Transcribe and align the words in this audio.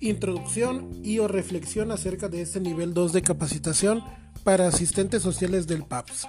Introducción 0.00 0.88
y 1.02 1.18
o 1.18 1.26
reflexión 1.26 1.90
acerca 1.90 2.28
de 2.28 2.40
este 2.40 2.60
nivel 2.60 2.94
2 2.94 3.12
de 3.12 3.22
capacitación 3.22 4.04
para 4.44 4.68
asistentes 4.68 5.22
sociales 5.22 5.66
del 5.66 5.82
PAPS. 5.82 6.28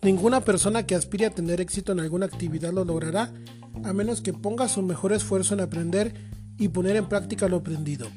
Ninguna 0.00 0.40
persona 0.40 0.86
que 0.86 0.94
aspire 0.94 1.26
a 1.26 1.30
tener 1.30 1.60
éxito 1.60 1.92
en 1.92 2.00
alguna 2.00 2.26
actividad 2.26 2.72
lo 2.72 2.84
logrará 2.84 3.32
a 3.84 3.92
menos 3.92 4.20
que 4.22 4.32
ponga 4.32 4.68
su 4.68 4.80
mejor 4.82 5.12
esfuerzo 5.12 5.54
en 5.54 5.60
aprender 5.60 6.14
y 6.56 6.68
poner 6.68 6.96
en 6.96 7.08
práctica 7.08 7.48
lo 7.48 7.56
aprendido. 7.58 8.08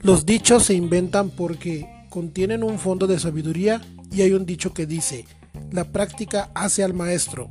Los 0.00 0.26
dichos 0.26 0.64
se 0.64 0.74
inventan 0.74 1.30
porque 1.30 1.88
contienen 2.08 2.64
un 2.64 2.78
fondo 2.78 3.06
de 3.06 3.18
sabiduría 3.18 3.80
y 4.10 4.22
hay 4.22 4.32
un 4.32 4.44
dicho 4.44 4.74
que 4.74 4.86
dice, 4.86 5.26
la 5.70 5.84
práctica 5.84 6.50
hace 6.54 6.82
al 6.82 6.94
maestro. 6.94 7.50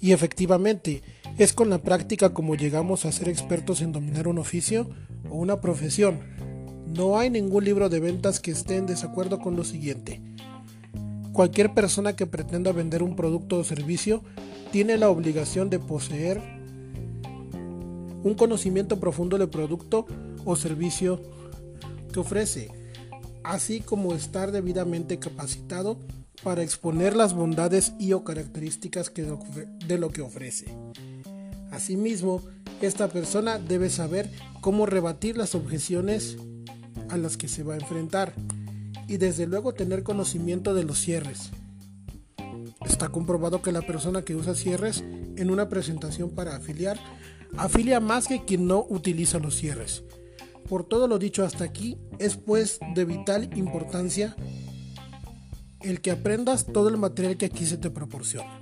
Y 0.00 0.12
efectivamente, 0.12 1.02
es 1.38 1.52
con 1.52 1.70
la 1.70 1.78
práctica 1.78 2.34
como 2.34 2.54
llegamos 2.54 3.04
a 3.04 3.12
ser 3.12 3.28
expertos 3.28 3.80
en 3.80 3.92
dominar 3.92 4.28
un 4.28 4.38
oficio 4.38 4.90
o 5.30 5.36
una 5.36 5.60
profesión. 5.60 6.20
No 6.86 7.18
hay 7.18 7.30
ningún 7.30 7.64
libro 7.64 7.88
de 7.88 8.00
ventas 8.00 8.40
que 8.40 8.50
esté 8.50 8.76
en 8.76 8.86
desacuerdo 8.86 9.38
con 9.38 9.56
lo 9.56 9.64
siguiente. 9.64 10.20
Cualquier 11.32 11.72
persona 11.72 12.16
que 12.16 12.26
pretenda 12.26 12.72
vender 12.72 13.02
un 13.02 13.16
producto 13.16 13.58
o 13.58 13.64
servicio 13.64 14.22
tiene 14.72 14.98
la 14.98 15.08
obligación 15.08 15.70
de 15.70 15.78
poseer 15.78 16.40
un 18.22 18.34
conocimiento 18.34 19.00
profundo 19.00 19.38
del 19.38 19.48
producto 19.48 20.06
o 20.44 20.56
servicio 20.56 21.22
que 22.12 22.20
ofrece, 22.20 22.70
así 23.44 23.80
como 23.80 24.14
estar 24.14 24.52
debidamente 24.52 25.18
capacitado 25.18 25.98
para 26.42 26.62
exponer 26.62 27.16
las 27.16 27.34
bondades 27.34 27.92
y 27.98 28.12
o 28.12 28.24
características 28.24 29.12
de 29.14 29.98
lo 29.98 30.10
que 30.10 30.22
ofrece. 30.22 30.66
Asimismo, 31.70 32.42
esta 32.80 33.08
persona 33.08 33.58
debe 33.58 33.90
saber 33.90 34.30
cómo 34.60 34.86
rebatir 34.86 35.36
las 35.36 35.54
objeciones 35.54 36.36
a 37.08 37.16
las 37.16 37.36
que 37.36 37.48
se 37.48 37.62
va 37.62 37.74
a 37.74 37.78
enfrentar 37.78 38.32
y 39.06 39.16
desde 39.16 39.46
luego 39.46 39.74
tener 39.74 40.02
conocimiento 40.02 40.74
de 40.74 40.84
los 40.84 40.98
cierres. 40.98 41.50
Está 42.86 43.08
comprobado 43.08 43.60
que 43.60 43.72
la 43.72 43.82
persona 43.82 44.22
que 44.22 44.34
usa 44.34 44.54
cierres 44.54 45.04
en 45.36 45.50
una 45.50 45.68
presentación 45.68 46.30
para 46.30 46.56
afiliar 46.56 46.98
afilia 47.56 48.00
más 48.00 48.28
que 48.28 48.44
quien 48.44 48.66
no 48.66 48.86
utiliza 48.88 49.38
los 49.38 49.56
cierres. 49.56 50.04
Por 50.68 50.84
todo 50.84 51.08
lo 51.08 51.18
dicho 51.18 51.44
hasta 51.44 51.64
aquí, 51.64 51.98
es 52.18 52.36
pues 52.36 52.78
de 52.94 53.04
vital 53.04 53.50
importancia 53.56 54.36
el 55.82 56.00
que 56.00 56.10
aprendas 56.10 56.66
todo 56.66 56.88
el 56.88 56.96
material 56.96 57.36
que 57.36 57.46
aquí 57.46 57.64
se 57.64 57.78
te 57.78 57.90
proporciona. 57.90 58.60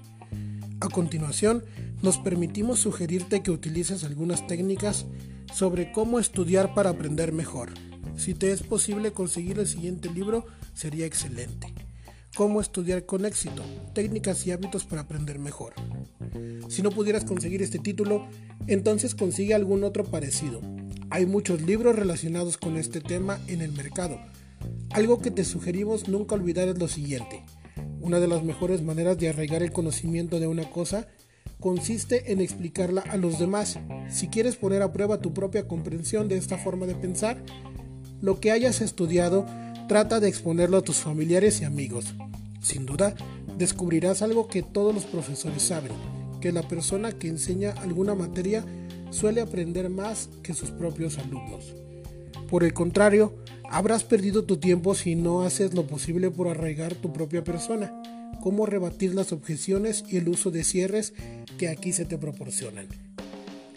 A 0.80 0.88
continuación, 0.88 1.64
nos 2.02 2.18
permitimos 2.18 2.78
sugerirte 2.78 3.42
que 3.42 3.50
utilices 3.50 4.04
algunas 4.04 4.46
técnicas 4.46 5.06
sobre 5.52 5.90
cómo 5.90 6.20
estudiar 6.20 6.74
para 6.74 6.90
aprender 6.90 7.32
mejor. 7.32 7.70
Si 8.16 8.34
te 8.34 8.52
es 8.52 8.62
posible 8.62 9.12
conseguir 9.12 9.58
el 9.58 9.66
siguiente 9.66 10.10
libro, 10.10 10.46
sería 10.74 11.06
excelente. 11.06 11.74
Cómo 12.36 12.60
estudiar 12.60 13.06
con 13.06 13.24
éxito, 13.24 13.64
técnicas 13.94 14.46
y 14.46 14.52
hábitos 14.52 14.84
para 14.84 15.02
aprender 15.02 15.40
mejor. 15.40 15.74
Si 16.68 16.82
no 16.82 16.90
pudieras 16.90 17.24
conseguir 17.24 17.62
este 17.62 17.80
título, 17.80 18.28
entonces 18.68 19.16
consigue 19.16 19.54
algún 19.54 19.82
otro 19.82 20.04
parecido. 20.04 20.60
Hay 21.10 21.26
muchos 21.26 21.62
libros 21.62 21.96
relacionados 21.96 22.58
con 22.58 22.76
este 22.76 23.00
tema 23.00 23.40
en 23.48 23.62
el 23.62 23.72
mercado. 23.72 24.20
Algo 24.90 25.20
que 25.20 25.30
te 25.30 25.44
sugerimos 25.44 26.08
nunca 26.08 26.34
olvidar 26.34 26.68
es 26.68 26.78
lo 26.78 26.88
siguiente. 26.88 27.44
Una 28.00 28.20
de 28.20 28.28
las 28.28 28.42
mejores 28.42 28.82
maneras 28.82 29.18
de 29.18 29.28
arraigar 29.28 29.62
el 29.62 29.72
conocimiento 29.72 30.40
de 30.40 30.46
una 30.46 30.70
cosa 30.70 31.08
consiste 31.60 32.32
en 32.32 32.40
explicarla 32.40 33.02
a 33.02 33.16
los 33.16 33.38
demás. 33.38 33.78
Si 34.08 34.28
quieres 34.28 34.56
poner 34.56 34.82
a 34.82 34.92
prueba 34.92 35.20
tu 35.20 35.34
propia 35.34 35.66
comprensión 35.66 36.28
de 36.28 36.36
esta 36.36 36.58
forma 36.58 36.86
de 36.86 36.94
pensar, 36.94 37.42
lo 38.20 38.40
que 38.40 38.50
hayas 38.50 38.80
estudiado, 38.80 39.46
trata 39.88 40.20
de 40.20 40.28
exponerlo 40.28 40.78
a 40.78 40.82
tus 40.82 40.96
familiares 40.96 41.60
y 41.60 41.64
amigos. 41.64 42.14
Sin 42.60 42.86
duda, 42.86 43.14
descubrirás 43.56 44.22
algo 44.22 44.48
que 44.48 44.62
todos 44.62 44.94
los 44.94 45.04
profesores 45.04 45.62
saben, 45.62 45.92
que 46.40 46.52
la 46.52 46.66
persona 46.66 47.12
que 47.12 47.28
enseña 47.28 47.72
alguna 47.72 48.14
materia 48.14 48.64
suele 49.10 49.40
aprender 49.40 49.88
más 49.90 50.28
que 50.42 50.54
sus 50.54 50.70
propios 50.70 51.18
alumnos. 51.18 51.74
Por 52.48 52.64
el 52.64 52.72
contrario, 52.72 53.34
habrás 53.70 54.04
perdido 54.04 54.44
tu 54.44 54.56
tiempo 54.56 54.94
si 54.94 55.14
no 55.14 55.42
haces 55.42 55.74
lo 55.74 55.86
posible 55.86 56.30
por 56.30 56.48
arraigar 56.48 56.94
tu 56.94 57.12
propia 57.12 57.44
persona 57.44 57.92
cómo 58.40 58.66
rebatir 58.66 59.14
las 59.14 59.32
objeciones 59.32 60.04
y 60.08 60.16
el 60.16 60.28
uso 60.28 60.50
de 60.50 60.64
cierres 60.64 61.12
que 61.58 61.68
aquí 61.68 61.92
se 61.92 62.04
te 62.04 62.18
proporcionan. 62.18 62.88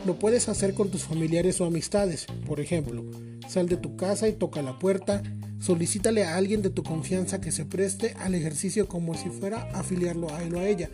Lo 0.06 0.18
puedes 0.18 0.50
hacer 0.50 0.74
con 0.74 0.90
tus 0.90 1.04
familiares 1.04 1.62
o 1.62 1.66
amistades, 1.66 2.26
por 2.48 2.60
ejemplo, 2.60 3.04
sal 3.48 3.68
de 3.68 3.78
tu 3.78 3.96
casa 3.96 4.28
y 4.28 4.34
toca 4.34 4.62
la 4.62 4.80
puerta, 4.80 5.22
solicítale 5.60 6.24
a 6.24 6.38
alguien 6.38 6.62
de 6.62 6.72
tu 6.72 6.84
confianza 6.84 7.40
que 7.40 7.52
se 7.52 7.66
preste 7.66 8.16
al 8.20 8.34
ejercicio 8.34 8.88
como 8.88 9.14
si 9.14 9.30
fuera 9.30 9.70
afiliarlo 9.74 10.34
a 10.34 10.44
él 10.44 10.56
o 10.56 10.60
a 10.60 10.68
ella. 10.68 10.90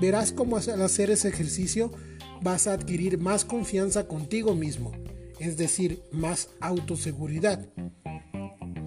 Verás 0.00 0.32
cómo 0.32 0.56
al 0.56 0.82
hacer 0.82 1.10
ese 1.10 1.28
ejercicio 1.28 1.92
vas 2.42 2.66
a 2.66 2.72
adquirir 2.72 3.18
más 3.18 3.44
confianza 3.44 4.08
contigo 4.08 4.54
mismo, 4.54 4.92
es 5.38 5.56
decir, 5.56 6.02
más 6.10 6.48
autoseguridad. 6.60 7.68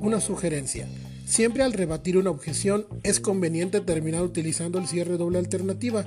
Una 0.04 0.20
sugerencia. 0.20 0.86
Siempre 1.26 1.64
al 1.64 1.72
rebatir 1.72 2.18
una 2.18 2.30
objeción 2.30 2.86
es 3.04 3.22
conveniente 3.22 3.80
terminar 3.80 4.22
utilizando 4.22 4.78
el 4.78 4.86
cierre 4.86 5.16
doble 5.16 5.40
alternativa 5.40 6.06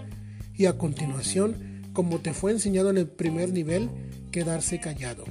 y 0.54 0.66
a 0.66 0.76
continuación, 0.76 1.82
como 1.94 2.18
te 2.18 2.34
fue 2.34 2.52
enseñado 2.52 2.90
en 2.90 2.98
el 2.98 3.06
primer 3.08 3.54
nivel, 3.54 3.88
quedarse 4.30 4.80
callado, 4.80 5.24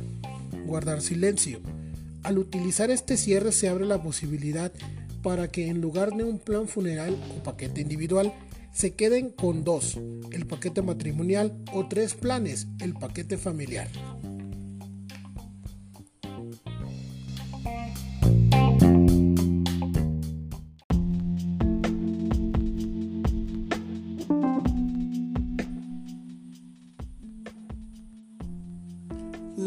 guardar 0.66 1.04
silencio. 1.04 1.60
Al 2.24 2.40
utilizar 2.40 2.90
este 2.90 3.18
cierre 3.18 3.52
se 3.52 3.70
abre 3.70 3.86
la 3.86 4.02
posibilidad 4.02 4.72
para 5.22 5.48
que 5.48 5.68
en 5.68 5.80
lugar 5.80 6.16
de 6.16 6.24
un 6.24 6.40
plan 6.40 6.68
funeral 6.68 7.16
o 7.38 7.44
paquete 7.44 7.82
individual, 7.82 8.34
se 8.74 8.96
queden 8.96 9.30
con 9.30 9.64
dos, 9.64 10.00
el 10.32 10.48
paquete 10.48 10.82
matrimonial 10.82 11.56
o 11.72 11.88
tres 11.88 12.16
planes, 12.16 12.66
el 12.80 12.96
paquete 12.96 13.38
familiar. 13.38 13.90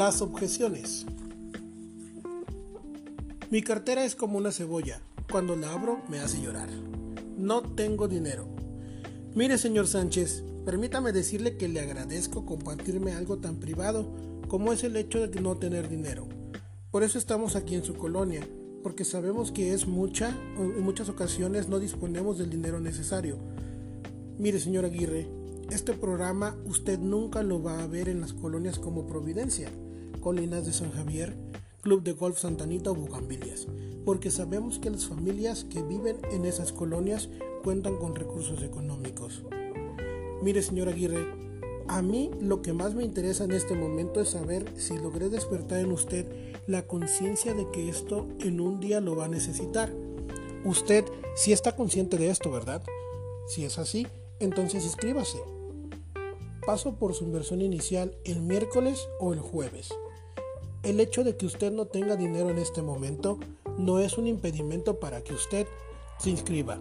Las 0.08 0.22
objeciones. 0.22 1.04
Mi 3.50 3.60
cartera 3.60 4.06
es 4.06 4.14
como 4.14 4.38
una 4.38 4.52
cebolla. 4.52 5.02
Cuando 5.30 5.54
la 5.54 5.70
abro 5.70 6.00
me 6.08 6.19
hace 6.19 6.41
llorar. 6.41 6.70
No 7.36 7.60
tengo 7.60 8.08
dinero. 8.08 8.48
Mire, 9.34 9.58
señor 9.58 9.86
Sánchez, 9.86 10.44
permítame 10.64 11.12
decirle 11.12 11.58
que 11.58 11.69
le 11.69 11.80
agradezco 11.80 12.46
compartirme 12.46 13.12
algo 13.12 13.36
tan 13.36 13.56
privado 13.56 14.10
como 14.48 14.72
es 14.72 14.82
el 14.82 14.96
hecho 14.96 15.28
de 15.28 15.42
no 15.42 15.58
tener 15.58 15.91
dinero. 15.91 16.26
Por 16.90 17.02
eso 17.02 17.19
estamos 17.19 17.54
aquí 17.54 17.75
en 17.75 17.84
su 17.84 17.92
colonia, 17.92 18.48
porque 18.82 19.04
sabemos 19.04 19.52
que 19.52 19.75
es 19.75 19.86
mucha, 19.86 20.34
en 20.56 20.80
muchas 20.84 21.10
ocasiones 21.10 21.69
no 21.69 21.80
disponemos 21.80 22.38
del 22.38 22.48
dinero 22.48 22.80
necesario. 22.80 23.36
Mire, 24.38 24.58
señor 24.58 24.86
Aguirre, 24.86 25.28
este 25.70 25.92
programa 25.92 26.56
usted 26.64 26.98
nunca 26.98 27.42
lo 27.42 27.62
va 27.62 27.82
a 27.82 27.86
ver 27.86 28.08
en 28.08 28.22
las 28.22 28.32
colonias 28.32 28.78
como 28.78 29.06
Providencia 29.06 29.70
Colinas 30.21 30.67
de 30.67 30.73
San 30.73 30.91
Javier, 30.93 31.37
Club 31.83 32.03
de 32.03 32.12
Golf 32.12 32.39
Santanita 32.39 32.91
o 32.91 32.95
Bugambilias, 32.95 33.67
porque 34.05 34.31
sabemos 34.31 34.79
que 34.79 34.91
las 34.91 35.06
familias 35.06 35.65
que 35.65 35.83
viven 35.83 36.19
en 36.31 36.45
esas 36.45 36.73
colonias 36.73 37.29
cuentan 37.62 37.97
con 37.97 38.15
recursos 38.15 38.62
económicos. 38.62 39.43
Mire, 40.43 40.62
señor 40.62 40.88
Aguirre, 40.88 41.26
a 41.88 42.03
mí 42.03 42.31
lo 42.41 42.61
que 42.61 42.73
más 42.73 42.94
me 42.94 43.05
interesa 43.05 43.44
en 43.44 43.53
este 43.53 43.75
momento 43.75 44.20
es 44.20 44.31
saber 44.31 44.70
si 44.76 44.99
logré 44.99 45.31
despertar 45.31 45.81
en 45.81 45.93
usted 45.93 46.26
la 46.67 46.87
conciencia 46.87 47.55
de 47.55 47.71
que 47.71 47.88
esto 47.88 48.26
en 48.41 48.61
un 48.61 48.79
día 48.79 49.00
lo 49.00 49.17
va 49.17 49.25
a 49.25 49.29
necesitar. 49.29 49.91
Usted 50.64 51.05
sí 51.35 51.53
está 51.53 51.75
consciente 51.76 52.19
de 52.19 52.29
esto, 52.29 52.50
¿verdad? 52.50 52.82
Si 53.47 53.64
es 53.64 53.79
así, 53.79 54.06
entonces 54.38 54.85
inscríbase. 54.85 55.38
Paso 56.67 56.97
por 56.97 57.14
su 57.14 57.25
inversión 57.25 57.62
inicial 57.62 58.14
el 58.25 58.43
miércoles 58.43 59.09
o 59.19 59.32
el 59.32 59.41
jueves. 59.41 59.88
El 60.88 61.00
hecho 61.00 61.23
de 61.23 61.37
que 61.37 61.44
usted 61.44 61.70
no 61.70 61.85
tenga 61.85 62.17
dinero 62.17 62.49
en 62.49 62.56
este 62.56 62.81
momento 62.81 63.38
no 63.76 63.99
es 63.99 64.17
un 64.17 64.26
impedimento 64.26 64.99
para 64.99 65.23
que 65.23 65.35
usted 65.35 65.67
se 66.19 66.31
inscriba. 66.31 66.81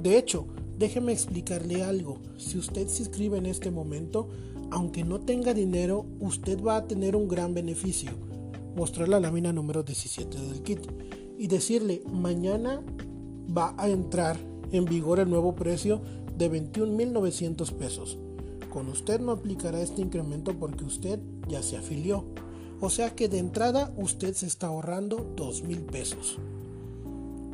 De 0.00 0.16
hecho, 0.16 0.46
déjeme 0.78 1.10
explicarle 1.10 1.82
algo. 1.82 2.20
Si 2.36 2.56
usted 2.56 2.86
se 2.86 3.02
inscribe 3.02 3.36
en 3.36 3.46
este 3.46 3.72
momento, 3.72 4.28
aunque 4.70 5.02
no 5.02 5.18
tenga 5.18 5.54
dinero, 5.54 6.06
usted 6.20 6.62
va 6.62 6.76
a 6.76 6.86
tener 6.86 7.16
un 7.16 7.26
gran 7.26 7.52
beneficio. 7.52 8.12
Mostrar 8.76 9.08
la 9.08 9.18
lámina 9.18 9.52
número 9.52 9.82
17 9.82 10.38
del 10.38 10.62
kit 10.62 10.86
y 11.36 11.48
decirle, 11.48 12.04
mañana 12.12 12.80
va 13.50 13.74
a 13.76 13.88
entrar 13.88 14.36
en 14.70 14.84
vigor 14.84 15.18
el 15.18 15.30
nuevo 15.30 15.56
precio 15.56 16.00
de 16.36 16.48
21.900 16.48 17.72
pesos. 17.72 18.18
Con 18.70 18.86
usted 18.86 19.18
no 19.18 19.32
aplicará 19.32 19.82
este 19.82 20.00
incremento 20.00 20.56
porque 20.56 20.84
usted 20.84 21.18
ya 21.48 21.60
se 21.60 21.76
afilió. 21.76 22.24
O 22.80 22.90
sea 22.90 23.10
que 23.10 23.28
de 23.28 23.38
entrada 23.38 23.92
usted 23.96 24.34
se 24.34 24.46
está 24.46 24.68
ahorrando 24.68 25.34
2.000 25.36 25.86
pesos. 25.86 26.38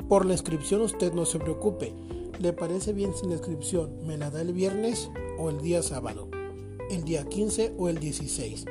Por 0.07 0.25
la 0.25 0.33
inscripción 0.33 0.81
usted 0.81 1.13
no 1.13 1.25
se 1.25 1.39
preocupe. 1.39 1.93
¿Le 2.39 2.53
parece 2.53 2.93
bien 2.93 3.13
si 3.15 3.25
la 3.25 3.33
inscripción 3.33 4.05
me 4.05 4.17
la 4.17 4.29
da 4.29 4.41
el 4.41 4.53
viernes 4.53 5.09
o 5.39 5.49
el 5.49 5.61
día 5.61 5.81
sábado? 5.81 6.27
¿El 6.91 7.03
día 7.03 7.25
15 7.25 7.73
o 7.77 7.89
el 7.89 7.99
16? 7.99 8.65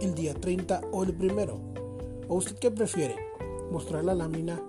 ¿El 0.00 0.14
día 0.14 0.32
30 0.34 0.80
o 0.92 1.04
el 1.04 1.12
primero? 1.12 1.60
¿O 2.28 2.36
usted 2.36 2.56
qué 2.56 2.70
prefiere? 2.70 3.16
¿Mostrar 3.70 4.04
la 4.04 4.14
lámina 4.14 4.62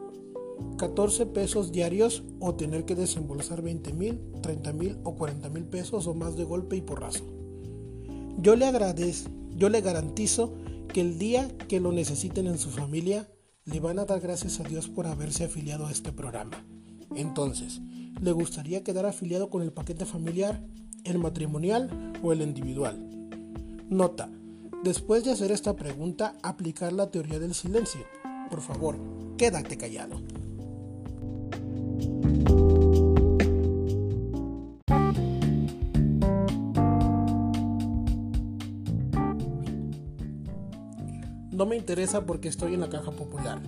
14 0.78 1.28
pesos 1.28 1.72
diarios 1.72 2.24
o 2.40 2.56
tener 2.56 2.86
que 2.86 2.96
desembolsar 2.96 3.62
20 3.62 3.94
mil, 3.94 4.20
30 4.42 4.74
mil 4.74 4.98
o 5.04 5.16
40 5.16 5.50
mil 5.50 5.64
pesos 5.66 6.08
o 6.08 6.14
más 6.14 6.36
de 6.36 6.44
golpe 6.44 6.76
y 6.76 6.82
porrazo. 6.82 7.24
Yo 8.40 8.56
le 8.56 8.66
agradezco, 8.66 9.30
yo 9.56 9.70
le 9.70 9.82
garantizo 9.82 10.54
que 10.94 11.02
el 11.02 11.18
día 11.18 11.50
que 11.70 11.80
lo 11.80 11.92
necesiten 11.92 12.48
en 12.48 12.58
su 12.58 12.70
familia, 12.70 13.30
le 13.66 13.80
van 13.80 14.00
a 14.00 14.06
dar 14.06 14.20
gracias 14.20 14.60
a 14.60 14.64
Dios 14.64 14.90
por 14.90 15.08
haberse 15.08 15.46
afiliado 15.46 15.86
a 15.86 15.92
este 15.92 16.12
programa. 16.12 16.66
Entonces, 17.16 17.80
¿le 18.22 18.32
gustaría 18.32 18.84
quedar 18.84 19.06
afiliado 19.06 19.50
con 19.50 19.62
el 19.62 19.72
paquete 19.72 20.06
familiar, 20.06 20.62
el 21.04 21.18
matrimonial 21.18 22.14
o 22.22 22.34
el 22.34 22.42
individual? 22.42 23.30
Nota, 23.90 24.30
después 24.84 25.24
de 25.24 25.32
hacer 25.32 25.52
esta 25.52 25.76
pregunta, 25.76 26.36
aplicar 26.44 26.92
la 26.92 27.10
teoría 27.10 27.40
del 27.40 27.54
silencio. 27.54 28.02
Por 28.50 28.62
favor, 28.62 28.98
quédate 29.38 29.78
callado. 29.78 30.22
No 41.62 41.68
me 41.68 41.78
interesa 41.78 42.26
porque 42.26 42.50
estoy 42.50 42.74
en 42.74 42.80
la 42.80 42.90
caja 42.90 43.12
popular. 43.12 43.62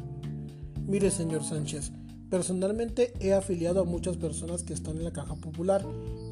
Mire, 0.88 1.12
señor 1.12 1.44
Sánchez, 1.44 1.92
personalmente 2.28 3.14
he 3.20 3.34
afiliado 3.34 3.82
a 3.82 3.86
muchas 3.86 4.18
personas 4.18 4.64
que 4.64 4.74
están 4.74 4.98
en 4.98 5.04
la 5.04 5.14
caja 5.14 5.36
popular 5.36 5.86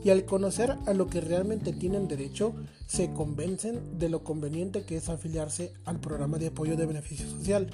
y 0.03 0.09
al 0.09 0.25
conocer 0.25 0.75
a 0.87 0.93
lo 0.95 1.05
que 1.05 1.21
realmente 1.21 1.71
tienen 1.71 2.07
derecho, 2.07 2.55
se 2.87 3.13
convencen 3.13 3.99
de 3.99 4.09
lo 4.09 4.23
conveniente 4.23 4.85
que 4.85 4.97
es 4.97 5.07
afiliarse 5.07 5.71
al 5.85 5.99
programa 5.99 6.39
de 6.39 6.47
apoyo 6.47 6.75
de 6.75 6.87
beneficio 6.87 7.29
social. 7.29 7.69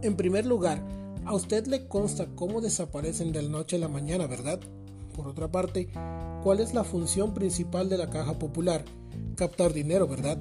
En 0.00 0.16
primer 0.16 0.46
lugar, 0.46 0.82
a 1.26 1.34
usted 1.34 1.66
le 1.66 1.88
consta 1.88 2.26
cómo 2.34 2.62
desaparecen 2.62 3.32
de 3.32 3.42
la 3.42 3.50
noche 3.50 3.76
a 3.76 3.80
la 3.80 3.88
mañana, 3.88 4.28
¿verdad? 4.28 4.60
Por 5.14 5.28
otra 5.28 5.52
parte, 5.52 5.90
¿cuál 6.42 6.60
es 6.60 6.72
la 6.72 6.84
función 6.84 7.34
principal 7.34 7.90
de 7.90 7.98
la 7.98 8.08
caja 8.08 8.38
popular? 8.38 8.82
Captar 9.36 9.74
dinero, 9.74 10.08
¿verdad? 10.08 10.38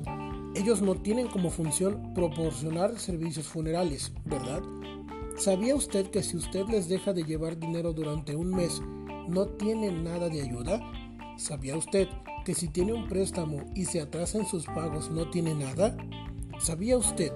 Ellos 0.56 0.82
no 0.82 0.96
tienen 0.96 1.28
como 1.28 1.52
función 1.52 2.14
proporcionar 2.14 3.00
servicios 3.00 3.48
funerales, 3.48 4.12
¿verdad? 4.26 4.62
¿Sabía 5.38 5.76
usted 5.76 6.10
que 6.10 6.24
si 6.24 6.36
usted 6.38 6.66
les 6.68 6.90
deja 6.90 7.14
de 7.14 7.24
llevar 7.24 7.58
dinero 7.58 7.94
durante 7.94 8.36
un 8.36 8.50
mes, 8.50 8.82
no 9.28 9.46
tienen 9.48 10.04
nada 10.04 10.28
de 10.28 10.42
ayuda? 10.42 10.82
¿Sabía 11.38 11.78
usted 11.78 12.08
que 12.44 12.56
si 12.56 12.68
tiene 12.68 12.94
un 12.94 13.08
préstamo 13.08 13.64
y 13.76 13.86
se 13.86 14.02
atrasan 14.02 14.46
sus 14.46 14.66
pagos 14.66 15.12
no 15.12 15.30
tiene 15.30 15.54
nada? 15.54 15.96
¿Sabía 16.60 16.98
usted 16.98 17.32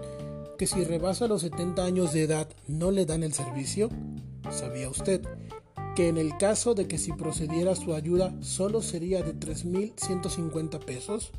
que 0.57 0.67
si 0.67 0.83
rebasa 0.83 1.27
los 1.27 1.41
70 1.41 1.85
años 1.85 2.13
de 2.13 2.23
edad 2.23 2.49
no 2.67 2.91
le 2.91 3.05
dan 3.05 3.23
el 3.23 3.33
servicio? 3.33 3.89
¿Sabía 4.49 4.89
usted 4.89 5.21
que 5.95 6.09
en 6.09 6.17
el 6.17 6.35
caso 6.37 6.73
de 6.73 6.87
que 6.87 6.97
si 6.97 7.13
procediera 7.13 7.75
su 7.75 7.93
ayuda 7.93 8.33
solo 8.41 8.81
sería 8.81 9.21
de 9.21 9.33
3.150 9.33 10.79
pesos? 10.79 11.31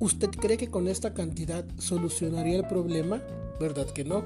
¿Usted 0.00 0.30
cree 0.30 0.56
que 0.56 0.70
con 0.70 0.88
esta 0.88 1.12
cantidad 1.12 1.62
solucionaría 1.76 2.56
el 2.56 2.66
problema? 2.66 3.22
¿Verdad 3.60 3.84
que 3.90 4.02
no? 4.02 4.24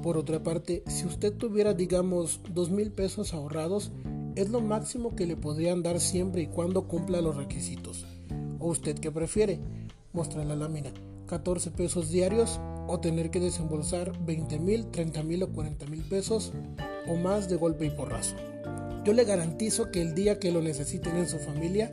Por 0.00 0.16
otra 0.16 0.44
parte, 0.44 0.84
si 0.86 1.06
usted 1.06 1.32
tuviera, 1.32 1.74
digamos, 1.74 2.40
dos 2.54 2.70
mil 2.70 2.92
pesos 2.92 3.34
ahorrados, 3.34 3.90
es 4.36 4.48
lo 4.50 4.60
máximo 4.60 5.16
que 5.16 5.26
le 5.26 5.34
podrían 5.34 5.82
dar 5.82 5.98
siempre 5.98 6.42
y 6.42 6.46
cuando 6.46 6.86
cumpla 6.86 7.20
los 7.20 7.34
requisitos. 7.34 8.06
¿O 8.60 8.68
usted 8.68 8.96
qué 9.00 9.10
prefiere? 9.10 9.58
Muestra 10.12 10.44
la 10.44 10.54
lámina. 10.54 10.92
14 11.26 11.72
pesos 11.72 12.10
diarios 12.10 12.60
o 12.86 13.00
tener 13.00 13.32
que 13.32 13.40
desembolsar 13.40 14.16
20 14.24 14.60
mil, 14.60 14.86
30 14.86 15.24
mil 15.24 15.42
o 15.42 15.52
40 15.52 15.86
mil 15.86 16.02
pesos 16.02 16.52
o 17.08 17.16
más 17.16 17.48
de 17.48 17.56
golpe 17.56 17.86
y 17.86 17.90
porrazo. 17.90 18.36
Yo 19.04 19.12
le 19.14 19.24
garantizo 19.24 19.90
que 19.90 20.00
el 20.00 20.14
día 20.14 20.38
que 20.38 20.52
lo 20.52 20.62
necesiten 20.62 21.16
en 21.16 21.28
su 21.28 21.38
familia, 21.38 21.92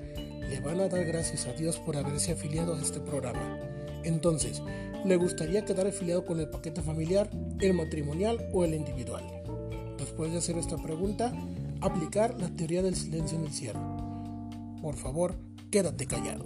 le 0.49 0.59
van 0.59 0.79
a 0.79 0.87
dar 0.87 1.05
gracias 1.05 1.47
a 1.47 1.53
Dios 1.53 1.77
por 1.77 1.97
haberse 1.97 2.31
afiliado 2.31 2.75
a 2.75 2.81
este 2.81 2.99
programa. 2.99 3.59
Entonces, 4.03 4.61
¿le 5.03 5.15
gustaría 5.15 5.65
quedar 5.65 5.87
afiliado 5.87 6.25
con 6.25 6.39
el 6.39 6.49
paquete 6.49 6.81
familiar, 6.81 7.29
el 7.59 7.73
matrimonial 7.73 8.49
o 8.53 8.63
el 8.63 8.73
individual? 8.73 9.23
Después 9.97 10.31
de 10.31 10.37
hacer 10.37 10.57
esta 10.57 10.77
pregunta, 10.77 11.33
aplicar 11.81 12.39
la 12.39 12.49
teoría 12.49 12.81
del 12.81 12.95
silencio 12.95 13.37
en 13.37 13.45
el 13.45 13.51
cierre. 13.51 13.79
Por 14.81 14.95
favor, 14.95 15.35
quédate 15.71 16.05
callado. 16.05 16.45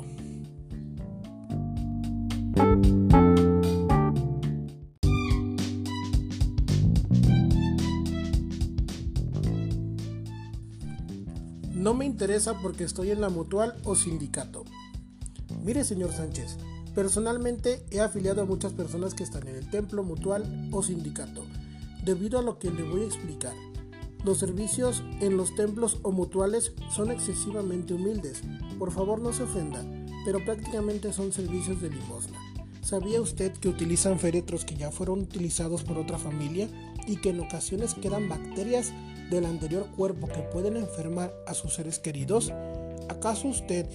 No 11.80 11.94
me 11.94 12.06
interesa 12.06 12.60
porque 12.62 12.84
estoy 12.84 13.12
en 13.12 13.22
la 13.22 13.30
mutual 13.30 13.74
o 13.86 13.96
sindicato. 13.96 14.66
Mire, 15.64 15.86
señor 15.86 16.12
Sánchez, 16.12 16.58
personalmente 16.94 17.86
he 17.90 18.02
afiliado 18.02 18.42
a 18.42 18.46
muchas 18.46 18.74
personas 18.74 19.14
que 19.14 19.24
están 19.24 19.48
en 19.48 19.56
el 19.56 19.70
templo, 19.70 20.04
mutual 20.04 20.68
o 20.74 20.84
sindicato, 20.84 21.46
debido 22.04 22.38
a 22.38 22.42
lo 22.42 22.60
que 22.60 22.70
le 22.70 22.84
voy 22.84 23.04
a 23.04 23.06
explicar. 23.06 23.54
Los 24.26 24.40
servicios 24.40 25.04
en 25.22 25.38
los 25.38 25.56
templos 25.56 26.00
o 26.04 26.12
mutuales 26.12 26.74
son 26.94 27.12
excesivamente 27.12 27.94
humildes. 27.94 28.42
Por 28.78 28.92
favor, 28.92 29.22
no 29.22 29.32
se 29.32 29.44
ofenda, 29.44 29.82
pero 30.26 30.44
prácticamente 30.44 31.14
son 31.14 31.32
servicios 31.32 31.82
de 31.82 31.92
limosna. 31.92 32.40
¿Sabía 32.82 33.22
usted 33.22 33.54
que 33.54 33.70
utilizan 33.70 34.20
féretros 34.20 34.66
que 34.66 34.76
ya 34.76 34.92
fueron 34.92 35.22
utilizados 35.22 35.84
por 35.84 35.98
otra 35.98 36.18
familia 36.18 36.68
y 37.08 37.22
que 37.22 37.30
en 37.30 37.40
ocasiones 37.40 37.94
quedan 37.94 38.28
bacterias 38.28 38.92
del 39.30 39.46
anterior 39.46 39.88
cuerpo 39.96 40.28
que 40.28 40.42
pueden 40.42 40.78
enfermar 40.78 41.34
a 41.48 41.54
sus 41.54 41.74
seres 41.74 42.00
queridos? 42.00 42.52
¿Acaso 43.10 43.48
usted 43.48 43.88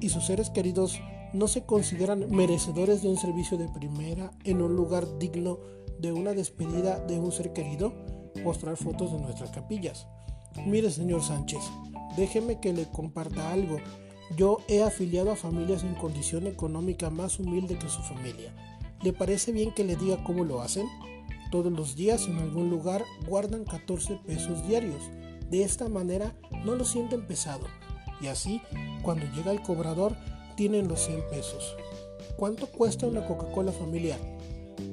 y 0.00 0.08
sus 0.08 0.26
seres 0.26 0.50
queridos 0.50 1.00
no 1.32 1.48
se 1.48 1.64
consideran 1.64 2.30
merecedores 2.30 3.02
de 3.02 3.08
un 3.08 3.16
servicio 3.16 3.56
de 3.56 3.68
primera 3.68 4.32
en 4.44 4.60
un 4.62 4.74
lugar 4.76 5.18
digno 5.18 5.58
de 5.98 6.12
una 6.12 6.32
despedida 6.32 6.98
de 6.98 7.18
un 7.18 7.32
ser 7.32 7.52
querido? 7.52 7.92
Mostrar 8.44 8.76
fotos 8.76 9.12
de 9.12 9.20
nuestras 9.20 9.50
capillas. 9.50 10.06
Mire, 10.66 10.90
señor 10.90 11.22
Sánchez, 11.22 11.62
déjeme 12.16 12.60
que 12.60 12.72
le 12.72 12.86
comparta 12.86 13.52
algo. 13.52 13.78
Yo 14.36 14.58
he 14.68 14.82
afiliado 14.82 15.30
a 15.30 15.36
familias 15.36 15.82
en 15.82 15.94
condición 15.94 16.46
económica 16.46 17.10
más 17.10 17.38
humilde 17.38 17.78
que 17.78 17.88
su 17.88 18.02
familia. 18.02 18.54
¿Le 19.02 19.12
parece 19.12 19.52
bien 19.52 19.72
que 19.74 19.84
le 19.84 19.96
diga 19.96 20.22
cómo 20.24 20.44
lo 20.44 20.62
hacen? 20.62 20.86
Todos 21.52 21.70
los 21.70 21.96
días 21.96 22.28
en 22.28 22.38
algún 22.38 22.70
lugar 22.70 23.04
guardan 23.28 23.64
14 23.64 24.20
pesos 24.26 24.66
diarios. 24.66 25.02
De 25.50 25.62
esta 25.62 25.86
manera 25.90 26.34
no 26.64 26.76
lo 26.76 26.86
sienten 26.86 27.26
pesado. 27.26 27.66
Y 28.22 28.28
así, 28.28 28.62
cuando 29.02 29.26
llega 29.36 29.52
el 29.52 29.60
cobrador, 29.60 30.16
tienen 30.56 30.88
los 30.88 31.00
100 31.04 31.28
pesos. 31.28 31.76
¿Cuánto 32.38 32.68
cuesta 32.68 33.06
una 33.06 33.26
Coca-Cola 33.26 33.70
familiar? 33.70 34.18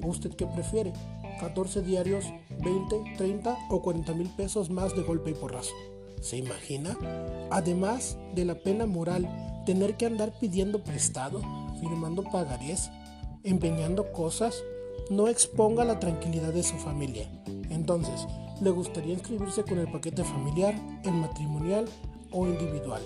¿O 0.03 0.07
usted 0.07 0.31
qué 0.31 0.47
prefiere? 0.47 0.91
¿14 1.39 1.81
diarios, 1.81 2.25
20, 2.61 3.13
30 3.17 3.57
o 3.69 3.81
40 3.81 4.13
mil 4.13 4.29
pesos 4.35 4.69
más 4.69 4.93
de 4.97 5.03
golpe 5.03 5.31
y 5.31 5.35
porrazo? 5.35 5.73
¿Se 6.19 6.35
imagina? 6.35 6.97
Además 7.51 8.17
de 8.35 8.43
la 8.43 8.55
pena 8.55 8.85
moral, 8.85 9.63
tener 9.65 9.95
que 9.95 10.07
andar 10.07 10.37
pidiendo 10.37 10.83
prestado, 10.83 11.39
firmando 11.79 12.23
pagarés, 12.23 12.89
empeñando 13.45 14.11
cosas 14.11 14.61
no 15.09 15.27
exponga 15.27 15.83
la 15.83 15.99
tranquilidad 15.99 16.53
de 16.53 16.63
su 16.63 16.75
familia. 16.77 17.29
Entonces, 17.69 18.25
¿le 18.61 18.69
gustaría 18.69 19.13
inscribirse 19.13 19.63
con 19.63 19.79
el 19.79 19.91
paquete 19.91 20.23
familiar, 20.23 20.75
el 21.03 21.13
matrimonial 21.13 21.85
o 22.31 22.45
individual? 22.47 23.01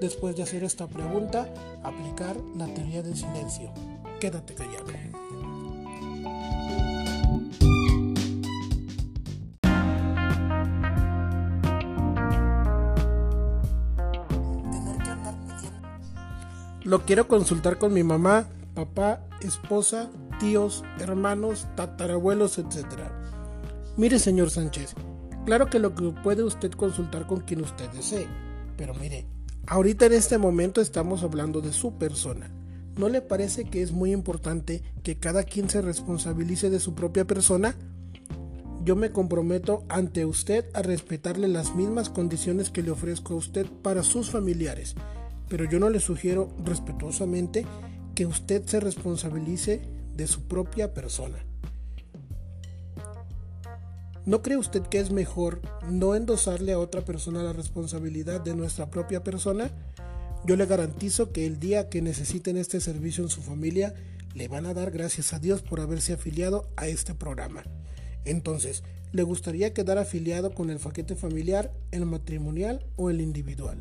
Después 0.00 0.36
de 0.36 0.44
hacer 0.44 0.64
esta 0.64 0.86
pregunta, 0.86 1.52
aplicar 1.82 2.36
la 2.56 2.66
teoría 2.66 3.02
del 3.02 3.16
silencio. 3.16 3.72
Quédate 4.20 4.54
callado. 4.54 4.86
Lo 16.84 17.04
quiero 17.04 17.28
consultar 17.28 17.76
con 17.78 17.92
mi 17.92 18.02
mamá, 18.02 18.48
papá, 18.74 19.20
esposa 19.42 20.08
tíos, 20.38 20.84
hermanos, 21.00 21.66
tatarabuelos, 21.76 22.58
etc. 22.58 22.86
Mire, 23.96 24.18
señor 24.18 24.50
Sánchez, 24.50 24.94
claro 25.44 25.66
que 25.66 25.78
lo 25.78 25.94
que 25.94 26.10
puede 26.22 26.42
usted 26.42 26.70
consultar 26.72 27.26
con 27.26 27.40
quien 27.40 27.62
usted 27.62 27.88
desee, 27.90 28.26
Pero 28.76 28.94
mire, 28.94 29.26
ahorita 29.66 30.06
en 30.06 30.12
este 30.12 30.38
momento 30.38 30.80
estamos 30.80 31.22
hablando 31.22 31.60
de 31.60 31.72
su 31.72 31.98
persona. 31.98 32.50
¿No 32.96 33.08
le 33.08 33.20
parece 33.20 33.64
que 33.64 33.82
es 33.82 33.92
muy 33.92 34.12
importante 34.12 34.82
que 35.02 35.18
cada 35.18 35.44
quien 35.44 35.68
se 35.68 35.82
responsabilice 35.82 36.70
de 36.70 36.80
su 36.80 36.94
propia 36.94 37.24
persona? 37.24 37.76
Yo 38.84 38.96
me 38.96 39.10
comprometo 39.10 39.84
ante 39.88 40.24
usted 40.24 40.64
a 40.74 40.82
respetarle 40.82 41.48
las 41.48 41.74
mismas 41.74 42.08
condiciones 42.08 42.70
que 42.70 42.82
le 42.82 42.90
ofrezco 42.90 43.34
a 43.34 43.36
usted 43.36 43.66
para 43.82 44.02
sus 44.02 44.30
familiares, 44.30 44.94
pero 45.48 45.64
yo 45.64 45.78
no 45.78 45.90
le 45.90 46.00
sugiero 46.00 46.48
respetuosamente 46.64 47.66
que 48.14 48.26
usted 48.26 48.64
se 48.66 48.80
responsabilice 48.80 49.80
de 50.18 50.26
su 50.26 50.42
propia 50.42 50.92
persona. 50.92 51.38
¿No 54.26 54.42
cree 54.42 54.58
usted 54.58 54.82
que 54.82 54.98
es 54.98 55.10
mejor 55.10 55.62
no 55.88 56.14
endosarle 56.14 56.72
a 56.72 56.78
otra 56.78 57.02
persona 57.02 57.42
la 57.42 57.54
responsabilidad 57.54 58.42
de 58.42 58.54
nuestra 58.54 58.90
propia 58.90 59.22
persona? 59.22 59.70
Yo 60.44 60.56
le 60.56 60.66
garantizo 60.66 61.32
que 61.32 61.46
el 61.46 61.58
día 61.58 61.88
que 61.88 62.02
necesiten 62.02 62.56
este 62.56 62.80
servicio 62.80 63.22
en 63.24 63.30
su 63.30 63.40
familia, 63.40 63.94
le 64.34 64.48
van 64.48 64.66
a 64.66 64.74
dar 64.74 64.90
gracias 64.90 65.32
a 65.32 65.38
Dios 65.38 65.62
por 65.62 65.80
haberse 65.80 66.12
afiliado 66.12 66.68
a 66.76 66.88
este 66.88 67.14
programa. 67.14 67.62
Entonces, 68.24 68.82
¿le 69.12 69.22
gustaría 69.22 69.72
quedar 69.72 69.98
afiliado 69.98 70.52
con 70.52 70.68
el 70.68 70.78
paquete 70.78 71.14
familiar, 71.14 71.72
el 71.92 72.06
matrimonial 72.06 72.84
o 72.96 73.08
el 73.08 73.20
individual? 73.20 73.78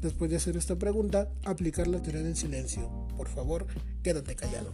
Después 0.00 0.30
de 0.30 0.36
hacer 0.36 0.58
esta 0.58 0.76
pregunta, 0.76 1.30
aplicar 1.44 1.88
la 1.88 2.02
teoría 2.02 2.22
del 2.22 2.36
silencio. 2.36 2.88
Por 3.16 3.28
favor, 3.28 3.66
quédate 4.02 4.36
callado. 4.36 4.70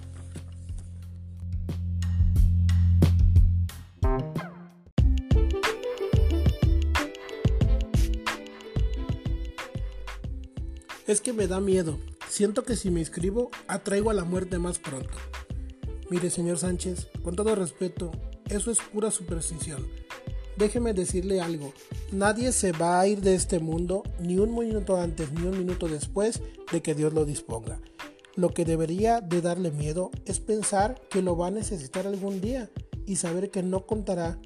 Es 11.10 11.20
que 11.20 11.32
me 11.32 11.48
da 11.48 11.58
miedo. 11.58 11.98
Siento 12.28 12.62
que 12.62 12.76
si 12.76 12.88
me 12.88 13.00
inscribo, 13.00 13.50
atraigo 13.66 14.10
a 14.10 14.14
la 14.14 14.22
muerte 14.22 14.60
más 14.60 14.78
pronto. 14.78 15.18
Mire, 16.08 16.30
señor 16.30 16.58
Sánchez, 16.58 17.08
con 17.24 17.34
todo 17.34 17.56
respeto, 17.56 18.12
eso 18.48 18.70
es 18.70 18.78
pura 18.78 19.10
superstición. 19.10 19.88
Déjeme 20.56 20.94
decirle 20.94 21.40
algo, 21.40 21.72
nadie 22.12 22.52
se 22.52 22.70
va 22.70 23.00
a 23.00 23.08
ir 23.08 23.22
de 23.22 23.34
este 23.34 23.58
mundo 23.58 24.04
ni 24.20 24.38
un 24.38 24.56
minuto 24.56 24.98
antes 24.98 25.32
ni 25.32 25.48
un 25.48 25.58
minuto 25.58 25.88
después 25.88 26.42
de 26.70 26.80
que 26.80 26.94
Dios 26.94 27.12
lo 27.12 27.24
disponga. 27.24 27.80
Lo 28.36 28.50
que 28.50 28.64
debería 28.64 29.20
de 29.20 29.40
darle 29.40 29.72
miedo 29.72 30.12
es 30.26 30.38
pensar 30.38 31.02
que 31.10 31.22
lo 31.22 31.36
va 31.36 31.48
a 31.48 31.50
necesitar 31.50 32.06
algún 32.06 32.40
día 32.40 32.70
y 33.04 33.16
saber 33.16 33.50
que 33.50 33.64
no 33.64 33.84
contará 33.84 34.38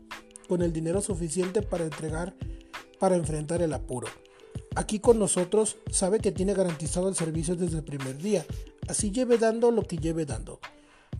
con 0.48 0.62
el 0.62 0.72
dinero 0.72 1.02
suficiente 1.02 1.60
para 1.60 1.84
entregar 1.84 2.34
para 2.98 3.16
enfrentar 3.16 3.60
el 3.60 3.74
apuro. 3.74 4.08
Aquí 4.76 4.98
con 4.98 5.18
nosotros 5.18 5.76
sabe 5.90 6.18
que 6.18 6.32
tiene 6.32 6.52
garantizado 6.52 7.08
el 7.08 7.14
servicio 7.14 7.54
desde 7.54 7.78
el 7.78 7.84
primer 7.84 8.18
día, 8.18 8.44
así 8.88 9.12
lleve 9.12 9.38
dando 9.38 9.70
lo 9.70 9.82
que 9.82 9.98
lleve 9.98 10.26
dando. 10.26 10.58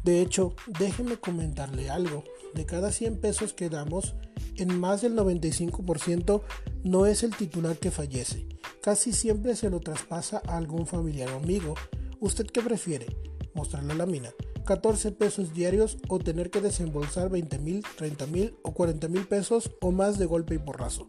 De 0.02 0.20
hecho, 0.20 0.54
déjeme 0.78 1.16
comentarle 1.16 1.88
algo. 1.88 2.24
De 2.52 2.66
cada 2.66 2.92
100 2.92 3.20
pesos 3.20 3.52
que 3.52 3.70
damos, 3.70 4.14
en 4.56 4.78
más 4.78 5.02
del 5.02 5.16
95% 5.16 6.42
no 6.84 7.06
es 7.06 7.22
el 7.22 7.34
titular 7.34 7.78
que 7.78 7.90
fallece. 7.90 8.46
Casi 8.82 9.12
siempre 9.12 9.56
se 9.56 9.70
lo 9.70 9.80
traspasa 9.80 10.42
a 10.46 10.56
algún 10.56 10.86
familiar 10.86 11.30
o 11.30 11.36
amigo. 11.36 11.74
¿Usted 12.20 12.46
qué 12.46 12.60
prefiere? 12.60 13.06
¿Mostrar 13.54 13.84
la 13.84 13.94
lámina? 13.94 14.30
14 14.66 15.12
pesos 15.12 15.54
diarios 15.54 15.98
o 16.08 16.18
tener 16.18 16.50
que 16.50 16.60
desembolsar 16.60 17.30
20 17.30 17.58
mil, 17.58 17.84
30 17.96 18.26
mil 18.26 18.56
o 18.62 18.72
40 18.72 19.08
mil 19.08 19.26
pesos 19.26 19.70
o 19.80 19.90
más 19.92 20.18
de 20.18 20.26
golpe 20.26 20.54
y 20.54 20.58
porrazo. 20.58 21.08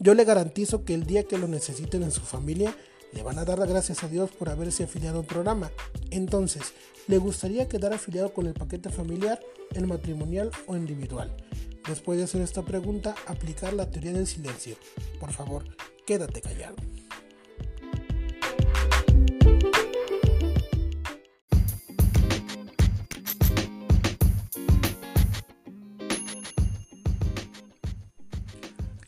Yo 0.00 0.14
le 0.14 0.24
garantizo 0.24 0.84
que 0.84 0.94
el 0.94 1.06
día 1.06 1.24
que 1.24 1.38
lo 1.38 1.48
necesiten 1.48 2.04
en 2.04 2.12
su 2.12 2.20
familia, 2.20 2.76
le 3.12 3.22
van 3.22 3.38
a 3.38 3.44
dar 3.44 3.58
las 3.58 3.68
gracias 3.68 4.04
a 4.04 4.08
Dios 4.08 4.30
por 4.30 4.48
haberse 4.48 4.84
afiliado 4.84 5.20
al 5.20 5.26
programa. 5.26 5.72
Entonces, 6.10 6.72
¿le 7.08 7.18
gustaría 7.18 7.68
quedar 7.68 7.92
afiliado 7.92 8.32
con 8.32 8.46
el 8.46 8.54
paquete 8.54 8.90
familiar, 8.90 9.40
el 9.74 9.86
matrimonial 9.86 10.50
o 10.66 10.76
individual? 10.76 11.34
Después 11.88 12.18
de 12.18 12.24
hacer 12.24 12.42
esta 12.42 12.62
pregunta, 12.64 13.16
aplicar 13.26 13.72
la 13.72 13.90
teoría 13.90 14.12
del 14.12 14.26
silencio. 14.26 14.76
Por 15.18 15.32
favor, 15.32 15.64
quédate 16.06 16.42
callado. 16.42 16.76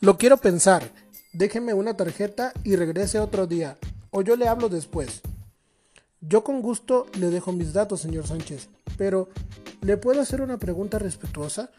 Lo 0.03 0.17
quiero 0.17 0.37
pensar. 0.37 0.91
Déjeme 1.31 1.75
una 1.75 1.95
tarjeta 1.95 2.53
y 2.63 2.75
regrese 2.75 3.19
otro 3.19 3.45
día. 3.45 3.77
O 4.09 4.23
yo 4.23 4.35
le 4.35 4.47
hablo 4.47 4.67
después. 4.67 5.21
Yo 6.21 6.43
con 6.43 6.63
gusto 6.63 7.05
le 7.19 7.29
dejo 7.29 7.51
mis 7.51 7.71
datos, 7.71 8.01
señor 8.01 8.25
Sánchez. 8.25 8.69
Pero, 8.97 9.29
¿le 9.81 9.97
puedo 9.97 10.19
hacer 10.19 10.41
una 10.41 10.57
pregunta 10.57 10.97
respetuosa? 10.97 11.69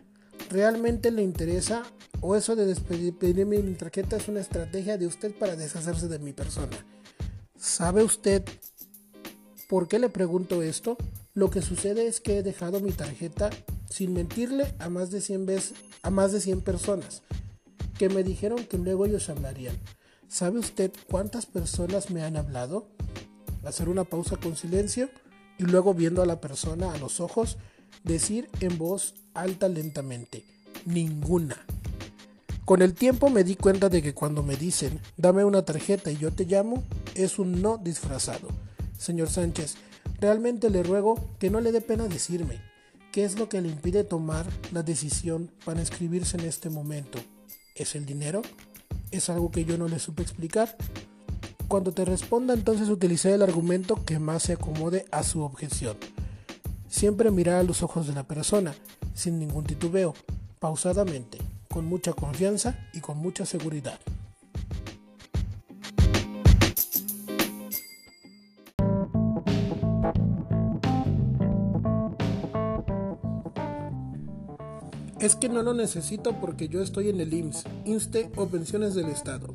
¿Realmente 0.51 1.11
le 1.11 1.23
interesa 1.23 1.83
o 2.21 2.37
eso 2.37 2.55
de 2.55 2.67
despedirme 2.67 3.59
mi 3.59 3.75
tarjeta 3.75 4.19
es 4.19 4.29
una 4.29 4.39
estrategia 4.39 4.97
de 4.97 5.09
usted 5.09 5.35
para 5.37 5.57
deshacerse 5.57 6.07
de 6.07 6.21
mi 6.21 6.33
persona? 6.33 6.77
¿Sabe 7.59 8.05
usted 8.05 8.45
por 9.69 9.89
qué 9.89 9.99
le 9.99 10.09
pregunto 10.09 10.63
esto? 10.63 10.97
Lo 11.35 11.51
que 11.51 11.61
sucede 11.61 12.07
es 12.07 12.21
que 12.21 12.39
he 12.39 12.43
dejado 12.45 12.79
mi 12.79 12.93
tarjeta 12.93 13.51
sin 13.91 14.13
mentirle 14.13 14.73
a 14.79 14.89
más 14.89 15.11
de 15.11 15.21
100 15.21 15.45
veces, 15.45 15.75
a 16.03 16.11
más 16.11 16.31
de 16.31 16.41
100 16.41 16.61
personas 16.61 17.23
que 17.99 18.09
me 18.09 18.23
dijeron 18.23 18.65
que 18.65 18.79
luego 18.79 19.07
ellos 19.07 19.29
hablarían. 19.29 19.77
¿Sabe 20.29 20.59
usted 20.59 20.91
cuántas 21.11 21.47
personas 21.47 22.11
me 22.11 22.23
han 22.23 22.37
hablado? 22.37 22.89
Hacer 23.65 23.89
una 23.89 24.05
pausa 24.05 24.37
con 24.39 24.57
silencio 24.57 25.11
y 25.59 25.65
luego 25.65 25.95
viendo 25.95 26.23
a 26.23 26.27
la 26.27 26.41
persona 26.41 26.93
a 26.93 26.99
los 26.99 27.21
ojos, 27.21 27.59
decir 28.03 28.49
en 28.61 28.79
voz 28.79 29.15
alta 29.35 29.69
lentamente, 29.69 30.45
ninguna. 30.87 31.65
Con 32.65 32.81
el 32.81 32.95
tiempo 32.95 33.29
me 33.29 33.45
di 33.45 33.57
cuenta 33.57 33.89
de 33.89 34.03
que 34.03 34.15
cuando 34.15 34.43
me 34.43 34.57
dicen, 34.57 35.01
dame 35.17 35.45
una 35.45 35.65
tarjeta 35.65 36.11
y 36.11 36.17
yo 36.17 36.33
te 36.33 36.47
llamo, 36.47 36.83
es 37.15 37.39
un 37.39 37.61
no 37.61 37.77
disfrazado. 37.77 38.49
Señor 38.97 39.29
Sánchez, 39.29 39.75
realmente 40.21 40.71
le 40.71 40.83
ruego 40.83 41.37
que 41.39 41.51
no 41.51 41.61
le 41.61 41.73
dé 41.73 41.81
pena 41.81 42.09
decirme 42.09 42.61
qué 43.13 43.25
es 43.25 43.39
lo 43.39 43.49
que 43.49 43.61
le 43.61 43.69
impide 43.69 44.05
tomar 44.05 44.47
la 44.73 44.83
decisión 44.83 45.51
para 45.65 45.81
inscribirse 45.81 46.39
en 46.39 46.45
este 46.45 46.71
momento 46.71 47.19
¿Es 47.75 47.95
el 47.95 48.05
dinero? 48.05 48.43
¿Es 49.11 49.31
algo 49.31 49.51
que 49.51 49.65
yo 49.65 49.79
no 49.79 49.89
le 49.89 49.99
supe 49.99 50.23
explicar? 50.23 50.77
Cuando 51.69 51.93
te 51.93 52.05
responda 52.05 52.53
entonces 52.53 52.91
utilicé 52.91 53.33
el 53.33 53.43
argumento 53.43 54.05
que 54.05 54.19
más 54.19 54.43
se 54.43 54.53
acomode 54.53 55.07
a 55.11 55.23
su 55.23 55.41
objeción. 55.43 55.97
Siempre 56.89 57.31
mirar 57.31 57.57
a 57.57 57.63
los 57.63 57.83
ojos 57.83 58.07
de 58.07 58.13
la 58.13 58.25
persona, 58.25 58.75
sin 59.15 59.39
ningún 59.39 59.65
titubeo, 59.65 60.13
pausadamente, 60.59 61.39
con 61.71 61.87
mucha 61.87 62.13
confianza 62.13 62.79
y 62.93 63.01
con 63.01 63.17
mucha 63.17 63.47
seguridad. 63.47 63.99
Es 75.23 75.37
que 75.37 75.49
no 75.49 75.63
lo 75.63 75.73
necesito 75.73 76.41
porque 76.41 76.67
yo 76.67 76.83
estoy 76.83 77.09
en 77.09 77.21
el 77.21 77.33
IMSS, 77.33 77.65
INSTE 77.85 78.33
o 78.35 78.47
pensiones 78.47 78.95
del 78.95 79.07
Estado. 79.07 79.55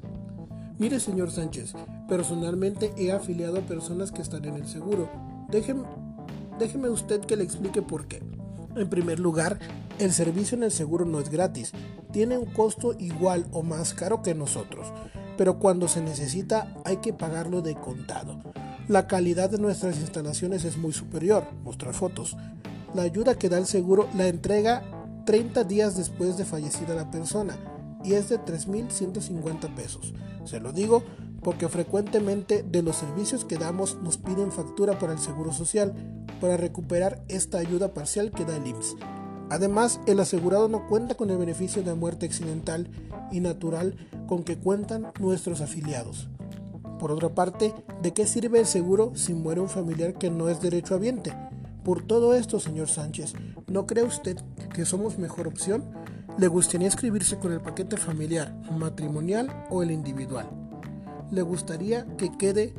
Mire, 0.79 1.01
señor 1.01 1.29
Sánchez, 1.29 1.73
personalmente 2.07 2.93
he 2.95 3.11
afiliado 3.11 3.57
a 3.57 3.65
personas 3.65 4.13
que 4.13 4.21
están 4.21 4.45
en 4.45 4.55
el 4.55 4.65
seguro. 4.65 5.09
Déjeme, 5.49 5.83
déjeme 6.57 6.87
usted 6.87 7.19
que 7.19 7.35
le 7.35 7.43
explique 7.43 7.81
por 7.81 8.07
qué. 8.07 8.23
En 8.77 8.89
primer 8.89 9.19
lugar, 9.19 9.59
el 9.99 10.13
servicio 10.13 10.55
en 10.55 10.63
el 10.63 10.71
seguro 10.71 11.03
no 11.03 11.19
es 11.19 11.29
gratis, 11.29 11.73
tiene 12.13 12.37
un 12.37 12.45
costo 12.45 12.95
igual 12.97 13.45
o 13.51 13.61
más 13.61 13.93
caro 13.93 14.21
que 14.21 14.33
nosotros, 14.33 14.87
pero 15.37 15.59
cuando 15.59 15.89
se 15.89 16.01
necesita 16.01 16.73
hay 16.85 16.97
que 16.97 17.11
pagarlo 17.11 17.61
de 17.61 17.75
contado. 17.75 18.39
La 18.87 19.05
calidad 19.07 19.49
de 19.49 19.57
nuestras 19.57 19.99
instalaciones 19.99 20.63
es 20.63 20.77
muy 20.77 20.93
superior, 20.93 21.43
mostrar 21.65 21.93
fotos. 21.93 22.37
La 22.93 23.01
ayuda 23.01 23.35
que 23.35 23.49
da 23.49 23.57
el 23.57 23.65
seguro 23.65 24.07
la 24.15 24.29
entrega 24.29 24.96
30 25.27 25.65
días 25.65 25.97
después 25.97 26.37
de 26.37 26.45
fallecida 26.45 26.95
la 26.95 27.11
persona 27.11 27.57
y 28.01 28.13
es 28.13 28.29
de 28.29 28.39
3.150 28.39 29.75
pesos. 29.75 30.13
Se 30.45 30.61
lo 30.61 30.71
digo 30.71 31.03
porque 31.43 31.67
frecuentemente 31.67 32.63
de 32.63 32.81
los 32.81 32.95
servicios 32.95 33.43
que 33.43 33.57
damos 33.57 33.97
nos 34.01 34.17
piden 34.17 34.53
factura 34.53 34.97
para 34.97 35.11
el 35.11 35.19
Seguro 35.19 35.51
Social 35.51 35.93
para 36.39 36.55
recuperar 36.55 37.25
esta 37.27 37.57
ayuda 37.57 37.93
parcial 37.93 38.31
que 38.31 38.45
da 38.45 38.55
el 38.55 38.67
IMSS. 38.67 38.95
Además, 39.49 39.99
el 40.07 40.21
asegurado 40.21 40.69
no 40.69 40.87
cuenta 40.87 41.15
con 41.15 41.29
el 41.29 41.37
beneficio 41.37 41.83
de 41.83 41.93
muerte 41.93 42.25
accidental 42.25 42.89
y 43.29 43.41
natural 43.41 43.97
con 44.27 44.43
que 44.43 44.57
cuentan 44.57 45.11
nuestros 45.19 45.59
afiliados. 45.59 46.29
Por 46.99 47.11
otra 47.11 47.35
parte, 47.35 47.73
¿de 48.01 48.13
qué 48.13 48.25
sirve 48.25 48.59
el 48.59 48.65
seguro 48.65 49.11
si 49.15 49.33
muere 49.33 49.59
un 49.59 49.69
familiar 49.69 50.13
que 50.13 50.31
no 50.31 50.47
es 50.47 50.61
derecho 50.61 50.97
derechohabiente? 50.97 51.46
Por 51.87 52.05
todo 52.05 52.35
esto, 52.35 52.59
señor 52.59 52.89
Sánchez, 52.89 53.33
¿no 53.67 53.87
cree 53.87 54.03
usted 54.03 54.35
que 54.73 54.83
somos 54.83 55.17
mejor 55.17 55.47
opción? 55.47 55.85
¿Le 56.37 56.49
gustaría 56.49 56.87
inscribirse 56.87 57.39
con 57.39 57.53
el 57.53 57.61
paquete 57.61 57.95
familiar, 57.95 58.53
matrimonial 58.77 59.65
o 59.69 59.81
el 59.83 59.91
individual? 59.91 60.49
le 61.31 61.41
gustaría 61.43 62.05
que 62.17 62.37
quede 62.37 62.73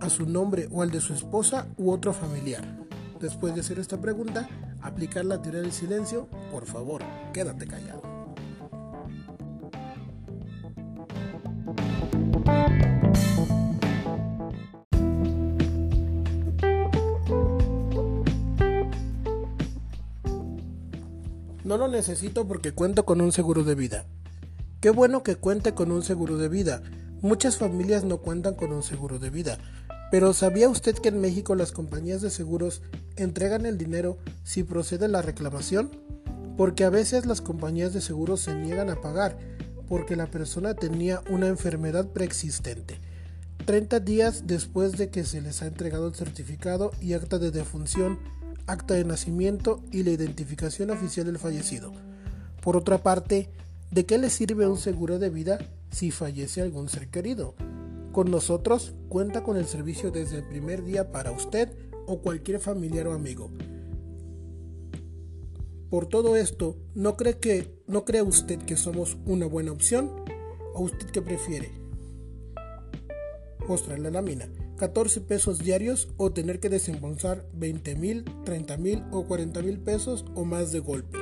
a 0.00 0.10
su 0.10 0.26
nombre 0.26 0.66
o 0.72 0.82
al 0.82 0.90
de 0.90 1.00
su 1.00 1.14
esposa 1.14 1.68
u 1.76 1.92
otro 1.92 2.12
familiar? 2.12 2.64
Después 3.20 3.54
de 3.54 3.60
hacer 3.60 3.78
esta 3.78 4.00
pregunta, 4.00 4.48
aplicar 4.82 5.24
la 5.26 5.40
teoría 5.40 5.60
del 5.60 5.70
silencio, 5.70 6.26
por 6.50 6.66
favor, 6.66 7.02
quédate 7.32 7.68
callado. 7.68 8.09
Necesito 21.90 22.46
porque 22.48 22.72
cuento 22.72 23.04
con 23.04 23.20
un 23.20 23.32
seguro 23.32 23.64
de 23.64 23.74
vida. 23.74 24.06
Qué 24.80 24.90
bueno 24.90 25.22
que 25.22 25.36
cuente 25.36 25.74
con 25.74 25.92
un 25.92 26.02
seguro 26.02 26.38
de 26.38 26.48
vida. 26.48 26.82
Muchas 27.20 27.58
familias 27.58 28.04
no 28.04 28.18
cuentan 28.18 28.54
con 28.54 28.72
un 28.72 28.82
seguro 28.82 29.18
de 29.18 29.28
vida. 29.28 29.58
Pero 30.10 30.32
¿sabía 30.32 30.68
usted 30.68 30.96
que 30.96 31.10
en 31.10 31.20
México 31.20 31.54
las 31.54 31.70
compañías 31.70 32.22
de 32.22 32.30
seguros 32.30 32.82
entregan 33.16 33.66
el 33.66 33.76
dinero 33.76 34.18
si 34.42 34.62
procede 34.64 35.06
la 35.08 35.22
reclamación? 35.22 35.90
Porque 36.56 36.84
a 36.84 36.90
veces 36.90 37.26
las 37.26 37.40
compañías 37.40 37.92
de 37.92 38.00
seguros 38.00 38.40
se 38.40 38.54
niegan 38.54 38.90
a 38.90 39.00
pagar 39.00 39.38
porque 39.88 40.16
la 40.16 40.30
persona 40.30 40.74
tenía 40.74 41.20
una 41.28 41.48
enfermedad 41.48 42.08
preexistente. 42.08 43.00
30 43.66 44.00
días 44.00 44.46
después 44.46 44.92
de 44.92 45.10
que 45.10 45.24
se 45.24 45.40
les 45.40 45.62
ha 45.62 45.66
entregado 45.66 46.08
el 46.08 46.14
certificado 46.14 46.92
y 47.00 47.12
acta 47.12 47.38
de 47.38 47.50
defunción 47.50 48.18
acta 48.70 48.94
de 48.94 49.04
nacimiento 49.04 49.82
y 49.90 50.02
la 50.02 50.10
identificación 50.10 50.90
oficial 50.90 51.26
del 51.26 51.38
fallecido. 51.38 51.92
Por 52.62 52.76
otra 52.76 52.98
parte, 52.98 53.50
¿de 53.90 54.06
qué 54.06 54.18
le 54.18 54.30
sirve 54.30 54.66
un 54.66 54.78
seguro 54.78 55.18
de 55.18 55.30
vida 55.30 55.58
si 55.90 56.10
fallece 56.10 56.62
algún 56.62 56.88
ser 56.88 57.08
querido? 57.08 57.54
Con 58.12 58.30
nosotros 58.30 58.94
cuenta 59.08 59.42
con 59.42 59.56
el 59.56 59.66
servicio 59.66 60.10
desde 60.10 60.38
el 60.38 60.48
primer 60.48 60.84
día 60.84 61.12
para 61.12 61.32
usted 61.32 61.72
o 62.06 62.20
cualquier 62.20 62.60
familiar 62.60 63.06
o 63.06 63.12
amigo. 63.12 63.50
Por 65.90 66.06
todo 66.06 66.36
esto, 66.36 66.76
¿no 66.94 67.16
cree 67.16 67.38
que 67.38 67.82
no 67.86 68.04
cree 68.04 68.22
usted 68.22 68.58
que 68.58 68.76
somos 68.76 69.16
una 69.26 69.46
buena 69.46 69.72
opción? 69.72 70.10
¿O 70.74 70.82
usted 70.82 71.08
qué 71.10 71.22
prefiere? 71.22 71.80
La 73.86 74.10
lámina. 74.10 74.48
14 74.80 75.20
pesos 75.20 75.58
diarios 75.58 76.08
o 76.16 76.32
tener 76.32 76.58
que 76.58 76.70
desembolsar 76.70 77.44
20 77.52 77.96
mil, 77.96 78.24
30 78.46 78.78
mil 78.78 79.04
o 79.10 79.26
40 79.26 79.60
mil 79.60 79.78
pesos 79.78 80.24
o 80.34 80.46
más 80.46 80.72
de 80.72 80.78
golpe. 80.80 81.18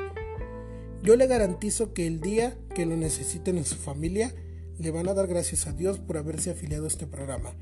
Yo 1.03 1.17
le 1.17 1.27
garantizo 1.27 1.93
que 1.93 2.07
el 2.07 2.21
día 2.21 2.57
que 2.73 2.87
lo 2.87 2.97
necesiten 2.97 3.59
en 3.59 3.65
su 3.65 3.75
familia, 3.75 4.33
le 4.79 4.93
van 4.93 5.09
a 5.09 5.15
dar 5.15 5.27
gracias 5.27 5.67
a 5.67 5.73
Dios 5.73 5.99
por 5.99 6.19
haberse 6.19 6.53
afiliado 6.53 6.85
a 6.85 6.87
este 6.87 7.09
programa. 7.09 7.53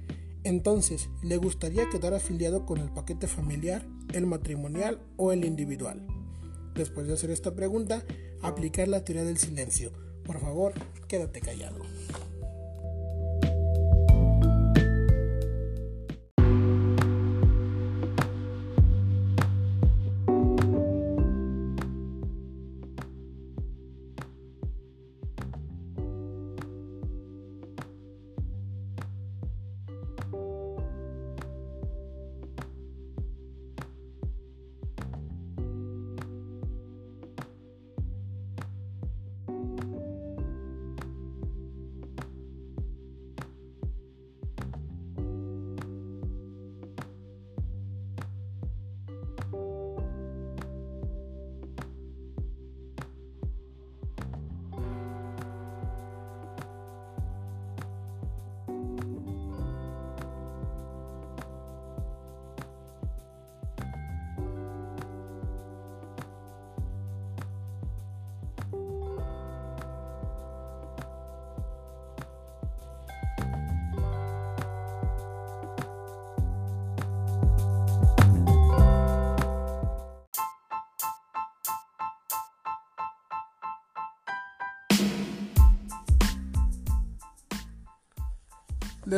Entonces, 0.44 1.08
¿le 1.22 1.38
gustaría 1.38 1.88
quedar 1.88 2.12
afiliado 2.12 2.66
con 2.66 2.76
el 2.76 2.90
paquete 2.90 3.26
familiar, 3.26 3.86
el 4.12 4.26
matrimonial 4.26 5.00
o 5.16 5.32
el 5.32 5.46
individual? 5.46 6.06
Después 6.74 7.06
de 7.06 7.14
hacer 7.14 7.30
esta 7.30 7.54
pregunta, 7.54 8.04
aplicar 8.42 8.86
la 8.86 9.02
teoría 9.02 9.24
del 9.24 9.38
silencio. 9.38 9.92
Por 10.24 10.40
favor, 10.40 10.74
quédate 11.08 11.40
callado. 11.40 11.78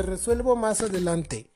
Resuelvo 0.03 0.57
más 0.57 0.81
adelante. 0.81 1.51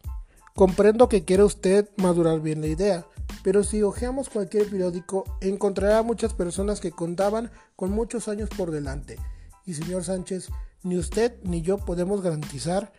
Comprendo 0.55 1.09
que 1.09 1.25
quiere 1.25 1.45
usted 1.45 1.89
madurar 1.97 2.41
bien 2.41 2.61
la 2.61 2.67
idea, 2.67 3.07
pero 3.43 3.65
si 3.65 3.83
hojeamos 3.83 4.29
cualquier 4.29 4.69
periódico 4.69 5.25
encontrará 5.41 6.03
muchas 6.03 6.35
personas 6.35 6.81
que 6.81 6.93
contaban 6.93 7.51
con 7.75 7.91
muchos 7.91 8.29
años 8.29 8.51
por 8.51 8.71
delante. 8.71 9.19
Y 9.65 9.75
señor 9.75 10.05
Sánchez, 10.05 10.51
ni 10.83 10.99
usted 10.99 11.35
ni 11.43 11.63
yo 11.63 11.79
podemos 11.79 12.21
garantizar 12.21 12.93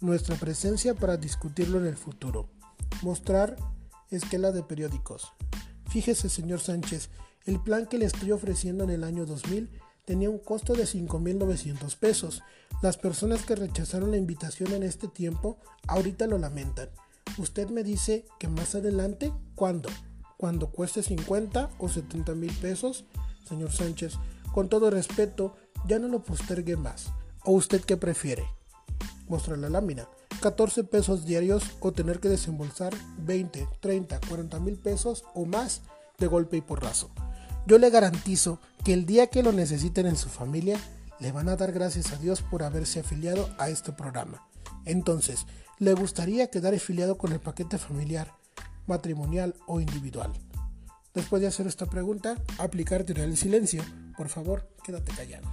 nuestra 0.00 0.36
presencia 0.36 0.94
para 0.94 1.16
discutirlo 1.16 1.78
en 1.78 1.86
el 1.86 1.96
futuro. 1.96 2.48
Mostrar 3.02 3.56
esquela 4.10 4.52
de 4.52 4.62
periódicos. 4.62 5.32
Fíjese, 5.88 6.28
señor 6.28 6.60
Sánchez, 6.60 7.10
el 7.44 7.60
plan 7.60 7.86
que 7.86 7.98
le 7.98 8.06
estoy 8.06 8.32
ofreciendo 8.32 8.84
en 8.84 8.90
el 8.90 9.04
año 9.04 9.26
2000 9.26 9.70
tenía 10.04 10.30
un 10.30 10.38
costo 10.38 10.74
de 10.74 10.84
5.900 10.84 11.96
pesos. 11.96 12.42
Las 12.82 12.96
personas 12.96 13.44
que 13.44 13.56
rechazaron 13.56 14.10
la 14.10 14.16
invitación 14.16 14.72
en 14.72 14.82
este 14.82 15.08
tiempo 15.08 15.58
ahorita 15.86 16.26
lo 16.26 16.38
lamentan. 16.38 16.90
Usted 17.38 17.68
me 17.68 17.84
dice 17.84 18.26
que 18.38 18.48
más 18.48 18.74
adelante, 18.74 19.32
¿cuándo? 19.54 19.88
Cuando 20.36 20.70
cueste 20.70 21.02
50 21.02 21.70
o 21.78 21.88
70 21.88 22.34
mil 22.34 22.52
pesos, 22.54 23.04
señor 23.48 23.72
Sánchez, 23.72 24.14
con 24.52 24.68
todo 24.68 24.90
respeto, 24.90 25.54
ya 25.86 25.98
no 25.98 26.08
lo 26.08 26.22
postergue 26.22 26.76
más. 26.76 27.10
¿O 27.44 27.52
usted 27.52 27.82
qué 27.82 27.96
prefiere? 27.96 28.44
Mostrar 29.28 29.58
la 29.58 29.70
lámina. 29.70 30.08
14 30.40 30.84
pesos 30.84 31.24
diarios 31.26 31.62
o 31.80 31.92
tener 31.92 32.20
que 32.20 32.28
desembolsar 32.28 32.94
20, 33.18 33.68
30, 33.80 34.20
40 34.28 34.60
mil 34.60 34.78
pesos 34.78 35.24
o 35.34 35.44
más 35.44 35.82
de 36.18 36.26
golpe 36.26 36.56
y 36.56 36.60
porrazo. 36.62 37.10
Yo 37.70 37.78
le 37.78 37.88
garantizo 37.88 38.58
que 38.84 38.92
el 38.92 39.06
día 39.06 39.28
que 39.28 39.44
lo 39.44 39.52
necesiten 39.52 40.06
en 40.06 40.16
su 40.16 40.28
familia, 40.28 40.76
le 41.20 41.30
van 41.30 41.48
a 41.48 41.54
dar 41.54 41.70
gracias 41.70 42.10
a 42.10 42.16
Dios 42.16 42.42
por 42.42 42.64
haberse 42.64 42.98
afiliado 42.98 43.48
a 43.58 43.68
este 43.68 43.92
programa. 43.92 44.44
Entonces, 44.86 45.46
¿le 45.78 45.94
gustaría 45.94 46.50
quedar 46.50 46.74
afiliado 46.74 47.16
con 47.16 47.30
el 47.30 47.38
paquete 47.38 47.78
familiar, 47.78 48.34
matrimonial 48.88 49.54
o 49.68 49.78
individual? 49.78 50.32
Después 51.14 51.42
de 51.42 51.46
hacer 51.46 51.68
esta 51.68 51.86
pregunta, 51.86 52.42
aplicar 52.58 53.04
teoría 53.04 53.22
del 53.22 53.36
silencio. 53.36 53.84
Por 54.16 54.28
favor, 54.28 54.68
quédate 54.82 55.12
callado. 55.12 55.48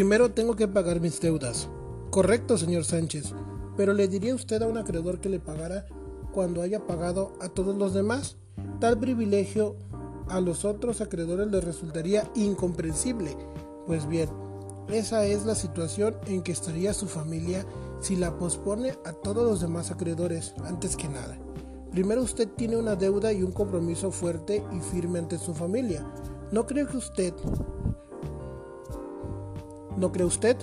Primero 0.00 0.30
tengo 0.30 0.56
que 0.56 0.66
pagar 0.66 0.98
mis 0.98 1.20
deudas. 1.20 1.68
Correcto, 2.08 2.56
señor 2.56 2.86
Sánchez, 2.86 3.34
pero 3.76 3.92
¿le 3.92 4.08
diría 4.08 4.34
usted 4.34 4.62
a 4.62 4.66
un 4.66 4.78
acreedor 4.78 5.20
que 5.20 5.28
le 5.28 5.40
pagara 5.40 5.84
cuando 6.32 6.62
haya 6.62 6.86
pagado 6.86 7.34
a 7.38 7.50
todos 7.50 7.76
los 7.76 7.92
demás? 7.92 8.38
Tal 8.80 8.98
privilegio 8.98 9.76
a 10.28 10.40
los 10.40 10.64
otros 10.64 11.02
acreedores 11.02 11.48
les 11.48 11.62
resultaría 11.62 12.30
incomprensible. 12.34 13.36
Pues 13.86 14.08
bien, 14.08 14.30
esa 14.88 15.26
es 15.26 15.44
la 15.44 15.54
situación 15.54 16.16
en 16.28 16.40
que 16.40 16.52
estaría 16.52 16.94
su 16.94 17.06
familia 17.06 17.66
si 18.00 18.16
la 18.16 18.38
pospone 18.38 18.94
a 19.04 19.12
todos 19.12 19.44
los 19.46 19.60
demás 19.60 19.90
acreedores 19.90 20.54
antes 20.64 20.96
que 20.96 21.08
nada. 21.08 21.38
Primero 21.90 22.22
usted 22.22 22.48
tiene 22.48 22.78
una 22.78 22.96
deuda 22.96 23.34
y 23.34 23.42
un 23.42 23.52
compromiso 23.52 24.10
fuerte 24.10 24.64
y 24.72 24.80
firme 24.80 25.18
ante 25.18 25.36
su 25.36 25.52
familia. 25.52 26.10
¿No 26.52 26.66
cree 26.66 26.86
que 26.86 26.96
usted... 26.96 27.34
¿No 30.00 30.12
cree 30.12 30.24
usted? 30.24 30.56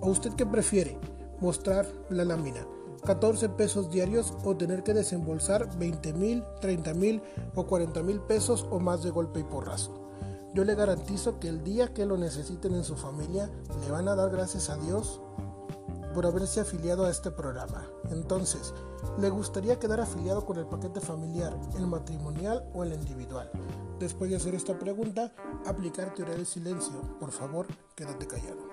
¿O 0.00 0.08
usted 0.08 0.32
qué 0.36 0.46
prefiere? 0.46 0.98
Mostrar 1.38 1.86
la 2.08 2.24
lámina. 2.24 2.66
14 3.04 3.50
pesos 3.50 3.90
diarios 3.90 4.32
o 4.42 4.56
tener 4.56 4.82
que 4.82 4.94
desembolsar 4.94 5.78
20 5.78 6.14
mil, 6.14 6.42
30 6.62 6.94
mil 6.94 7.22
o 7.54 7.66
40 7.66 8.02
mil 8.02 8.20
pesos 8.20 8.66
o 8.70 8.80
más 8.80 9.02
de 9.02 9.10
golpe 9.10 9.40
y 9.40 9.44
porrazo. 9.44 10.08
Yo 10.54 10.64
le 10.64 10.74
garantizo 10.74 11.38
que 11.38 11.48
el 11.48 11.62
día 11.62 11.92
que 11.92 12.06
lo 12.06 12.16
necesiten 12.16 12.74
en 12.74 12.84
su 12.84 12.96
familia 12.96 13.50
le 13.82 13.90
van 13.90 14.08
a 14.08 14.16
dar 14.16 14.30
gracias 14.30 14.70
a 14.70 14.78
Dios 14.78 15.20
por 16.14 16.24
haberse 16.24 16.60
afiliado 16.60 17.04
a 17.04 17.10
este 17.10 17.30
programa. 17.30 17.86
Entonces, 18.10 18.72
¿le 19.18 19.28
gustaría 19.28 19.78
quedar 19.78 20.00
afiliado 20.00 20.46
con 20.46 20.56
el 20.56 20.64
paquete 20.64 21.00
familiar, 21.00 21.54
el 21.76 21.86
matrimonial 21.86 22.64
o 22.72 22.82
el 22.82 22.94
individual? 22.94 23.50
Después 23.98 24.30
de 24.30 24.38
hacer 24.38 24.54
esta 24.54 24.78
pregunta, 24.78 25.32
aplicar 25.66 26.14
teoría 26.14 26.34
del 26.34 26.46
silencio. 26.46 27.02
Por 27.20 27.32
favor, 27.32 27.66
quédate 27.94 28.26
callado. 28.26 28.69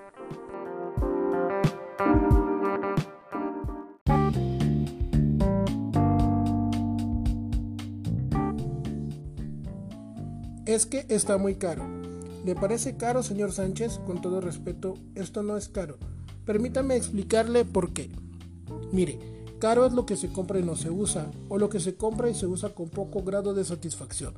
Es 10.68 10.84
que 10.84 11.06
está 11.08 11.38
muy 11.38 11.54
caro. 11.54 11.82
¿Le 12.44 12.54
parece 12.54 12.96
caro, 12.96 13.22
señor 13.22 13.52
Sánchez? 13.52 14.00
Con 14.06 14.20
todo 14.20 14.40
respeto, 14.40 14.94
esto 15.14 15.42
no 15.42 15.56
es 15.56 15.68
caro. 15.68 15.96
Permítame 16.44 16.94
explicarle 16.94 17.64
por 17.64 17.92
qué. 17.92 18.10
Mire, 18.92 19.18
caro 19.58 19.86
es 19.86 19.92
lo 19.92 20.06
que 20.06 20.16
se 20.16 20.28
compra 20.28 20.60
y 20.60 20.62
no 20.62 20.76
se 20.76 20.90
usa, 20.90 21.30
o 21.48 21.58
lo 21.58 21.68
que 21.68 21.80
se 21.80 21.96
compra 21.96 22.28
y 22.28 22.34
se 22.34 22.46
usa 22.46 22.74
con 22.74 22.90
poco 22.90 23.22
grado 23.22 23.54
de 23.54 23.64
satisfacción. 23.64 24.34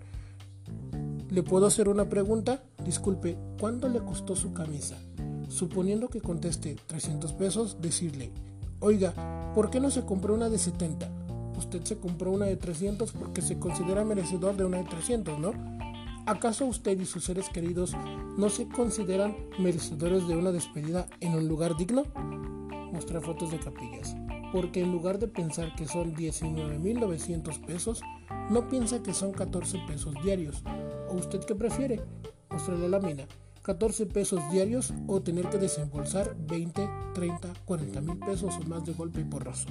¿Le 1.29 1.43
puedo 1.43 1.67
hacer 1.67 1.89
una 1.89 2.09
pregunta? 2.09 2.63
Disculpe, 2.85 3.37
¿cuánto 3.59 3.89
le 3.89 3.99
costó 3.99 4.35
su 4.35 4.53
camisa? 4.53 4.97
Suponiendo 5.51 6.09
que 6.09 6.21
conteste 6.21 6.77
300 6.87 7.33
pesos, 7.33 7.79
decirle, 7.83 8.31
oiga, 8.79 9.53
¿por 9.53 9.69
qué 9.69 9.81
no 9.81 9.91
se 9.91 10.05
compró 10.05 10.33
una 10.33 10.49
de 10.49 10.59
70? 10.59 11.11
Usted 11.59 11.83
se 11.83 11.99
compró 11.99 12.31
una 12.31 12.47
de 12.47 12.57
300 12.57 13.11
porque 13.11 13.43
se 13.43 13.59
considera 13.59 14.05
merecedor 14.05 14.57
de 14.57 14.65
una 14.65 14.79
de 14.79 14.85
300, 14.85 15.41
¿no? 15.41 15.53
¿Acaso 16.25 16.67
usted 16.67 17.01
y 17.01 17.05
sus 17.05 17.25
seres 17.25 17.49
queridos 17.49 17.97
no 18.39 18.49
se 18.49 18.69
consideran 18.69 19.37
merecedores 19.59 20.29
de 20.29 20.37
una 20.37 20.53
despedida 20.53 21.09
en 21.19 21.35
un 21.35 21.49
lugar 21.49 21.77
digno? 21.77 22.05
Mostrar 22.93 23.21
fotos 23.21 23.51
de 23.51 23.59
capillas. 23.59 24.15
Porque 24.53 24.81
en 24.81 24.93
lugar 24.93 25.19
de 25.19 25.27
pensar 25.27 25.75
que 25.75 25.89
son 25.89 26.15
19.900 26.15 27.67
pesos, 27.67 28.03
no 28.51 28.69
piensa 28.69 29.03
que 29.03 29.15
son 29.15 29.33
14 29.33 29.79
pesos 29.89 30.15
diarios. 30.23 30.63
¿O 31.09 31.15
usted 31.15 31.41
qué 31.41 31.57
prefiere? 31.57 32.01
Mostrar 32.51 32.79
la 32.79 32.89
lámina. 32.89 33.27
14 33.71 34.07
pesos 34.07 34.41
diarios 34.51 34.93
o 35.07 35.23
tener 35.23 35.49
que 35.49 35.57
desembolsar 35.57 36.35
20, 36.49 36.91
30, 37.15 37.53
40 37.65 38.01
mil 38.01 38.19
pesos 38.19 38.57
o 38.61 38.69
más 38.69 38.85
de 38.85 38.93
golpe 38.93 39.21
y 39.21 39.25
porrazo. 39.25 39.69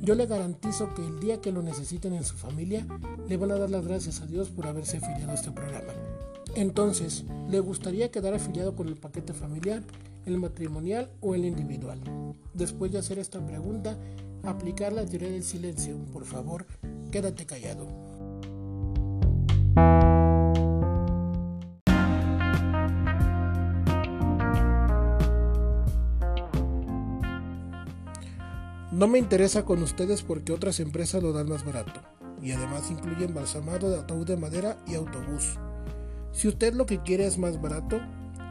Yo 0.00 0.14
le 0.14 0.26
garantizo 0.26 0.94
que 0.94 1.04
el 1.04 1.18
día 1.18 1.40
que 1.40 1.50
lo 1.50 1.60
necesiten 1.60 2.14
en 2.14 2.22
su 2.22 2.36
familia, 2.36 2.86
le 3.28 3.36
van 3.36 3.50
a 3.50 3.58
dar 3.58 3.70
las 3.70 3.84
gracias 3.84 4.20
a 4.20 4.26
Dios 4.26 4.50
por 4.50 4.68
haberse 4.68 4.98
afiliado 4.98 5.32
a 5.32 5.34
este 5.34 5.50
programa. 5.50 5.92
Entonces, 6.54 7.24
¿le 7.50 7.58
gustaría 7.58 8.12
quedar 8.12 8.34
afiliado 8.34 8.76
con 8.76 8.86
el 8.86 8.94
paquete 8.94 9.32
familiar, 9.32 9.82
el 10.26 10.38
matrimonial 10.38 11.10
o 11.20 11.34
el 11.34 11.44
individual? 11.44 11.98
Después 12.52 12.92
de 12.92 12.98
hacer 12.98 13.18
esta 13.18 13.44
pregunta, 13.44 13.98
aplicar 14.44 14.92
la 14.92 15.04
teoría 15.06 15.30
del 15.30 15.42
silencio. 15.42 15.96
Por 16.12 16.24
favor, 16.24 16.66
quédate 17.10 17.46
callado. 17.46 18.03
No 28.94 29.08
me 29.08 29.18
interesa 29.18 29.64
con 29.64 29.82
ustedes 29.82 30.22
porque 30.22 30.52
otras 30.52 30.78
empresas 30.78 31.20
lo 31.20 31.32
dan 31.32 31.48
más 31.48 31.64
barato 31.64 32.00
y 32.40 32.52
además 32.52 32.92
incluyen 32.92 33.34
balsamado 33.34 33.90
de 33.90 33.98
ataúd 33.98 34.24
de 34.24 34.36
madera 34.36 34.78
y 34.86 34.94
autobús. 34.94 35.58
Si 36.30 36.46
usted 36.46 36.74
lo 36.74 36.86
que 36.86 37.02
quiere 37.02 37.26
es 37.26 37.36
más 37.36 37.60
barato, 37.60 38.00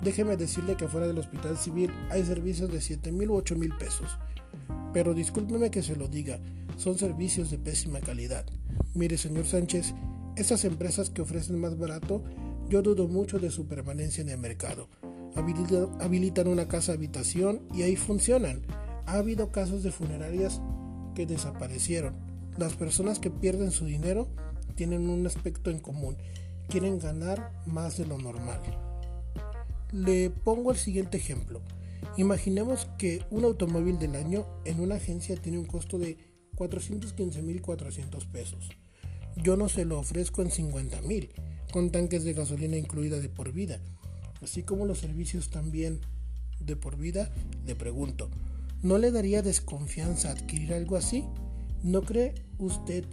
déjeme 0.04 0.36
decirle 0.36 0.76
que 0.76 0.84
afuera 0.84 1.08
del 1.08 1.18
hospital 1.18 1.58
civil 1.58 1.94
hay 2.10 2.26
servicios 2.26 2.70
de 2.74 2.82
7 2.82 3.14
mil 3.14 3.30
u 3.30 3.36
8 3.36 3.56
mil 3.56 3.74
pesos. 3.78 4.18
Pero 4.92 5.14
discúlpeme 5.14 5.72
que 5.72 5.82
se 5.82 5.96
lo 5.96 6.10
diga, 6.10 6.42
son 6.76 6.98
servicios 6.98 7.50
de 7.50 7.60
pésima 7.60 8.02
calidad. 8.02 8.46
Mire, 8.96 9.18
señor 9.18 9.46
Sánchez, 9.46 9.94
esas 10.36 10.66
empresas 10.66 11.10
que 11.10 11.22
ofrecen 11.22 11.58
más 11.58 11.80
barato, 11.80 12.22
yo 12.68 12.82
dudo 12.82 13.08
mucho 13.08 13.40
de 13.40 13.50
su 13.50 13.66
permanencia 13.66 14.22
en 14.22 14.28
el 14.28 14.40
mercado. 14.40 14.90
Habilitan 16.02 16.50
una 16.50 16.68
casa 16.68 16.92
habitación 16.92 17.62
y 17.74 17.84
ahí 17.84 17.96
funcionan 17.96 18.62
ha 19.06 19.14
habido 19.14 19.52
casos 19.52 19.84
de 19.84 19.92
funerarias 19.92 20.62
que 21.16 21.26
desaparecieron. 21.26 22.16
Las 22.58 22.76
personas 22.76 23.20
que 23.20 23.32
pierden 23.32 23.72
su 23.72 23.86
dinero 23.86 24.28
tienen 24.76 25.10
un 25.10 25.26
aspecto 25.26 25.70
en 25.70 25.80
común, 25.80 26.18
quieren 26.70 27.00
ganar 27.00 27.52
más 27.66 27.98
de 27.98 28.06
lo 28.06 28.18
normal. 28.18 28.62
Le 29.92 30.30
pongo 30.30 30.72
el 30.72 30.78
siguiente 30.78 31.18
ejemplo. 31.18 31.62
Imaginemos 32.18 32.88
que 32.98 33.26
un 33.30 33.44
automóvil 33.44 34.00
del 34.00 34.16
año 34.16 34.46
en 34.66 34.80
una 34.80 34.96
agencia 34.96 35.36
tiene 35.36 35.58
un 35.58 35.66
costo 35.66 35.98
de 35.98 36.18
415.400 36.56 38.28
pesos. 38.32 38.70
Yo 39.36 39.58
no 39.58 39.70
se 39.70 39.86
lo 39.86 40.00
ofrezco 40.00 40.42
en 40.42 40.50
50.000, 40.50 41.30
con 41.72 41.92
tanques 41.92 42.24
de 42.24 42.34
gasolina 42.34 42.78
incluida 42.78 43.20
de 43.20 43.30
por 43.30 43.52
vida. 43.52 43.80
Así 44.42 44.64
como 44.64 44.86
los 44.86 45.00
servicios 45.00 45.50
también 45.50 46.02
de 46.60 46.76
por 46.76 46.98
vida, 46.98 47.32
le 47.66 47.76
pregunto, 47.76 48.30
¿No 48.84 48.98
le 48.98 49.12
daría 49.12 49.42
desconfianza 49.42 50.30
adquirir 50.30 50.74
algo 50.74 50.98
así? 50.98 51.24
¿No 51.84 52.02
cree 52.02 52.36
usted 52.58 53.06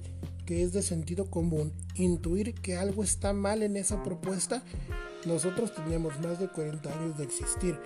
que 0.45 0.65
es 0.65 0.73
de 0.73 0.83
sentido 0.83 1.31
común 1.31 1.73
intuir 1.95 2.55
que 2.55 2.77
algo 2.77 3.05
está 3.05 3.33
mal 3.33 3.63
en 3.63 3.77
esa 3.77 4.03
propuesta? 4.03 4.65
Nosotros 5.27 5.73
tenemos 5.73 6.19
más 6.19 6.41
de 6.41 6.49
40 6.49 6.93
años 6.93 7.19
de 7.19 7.23
existir. 7.23 7.79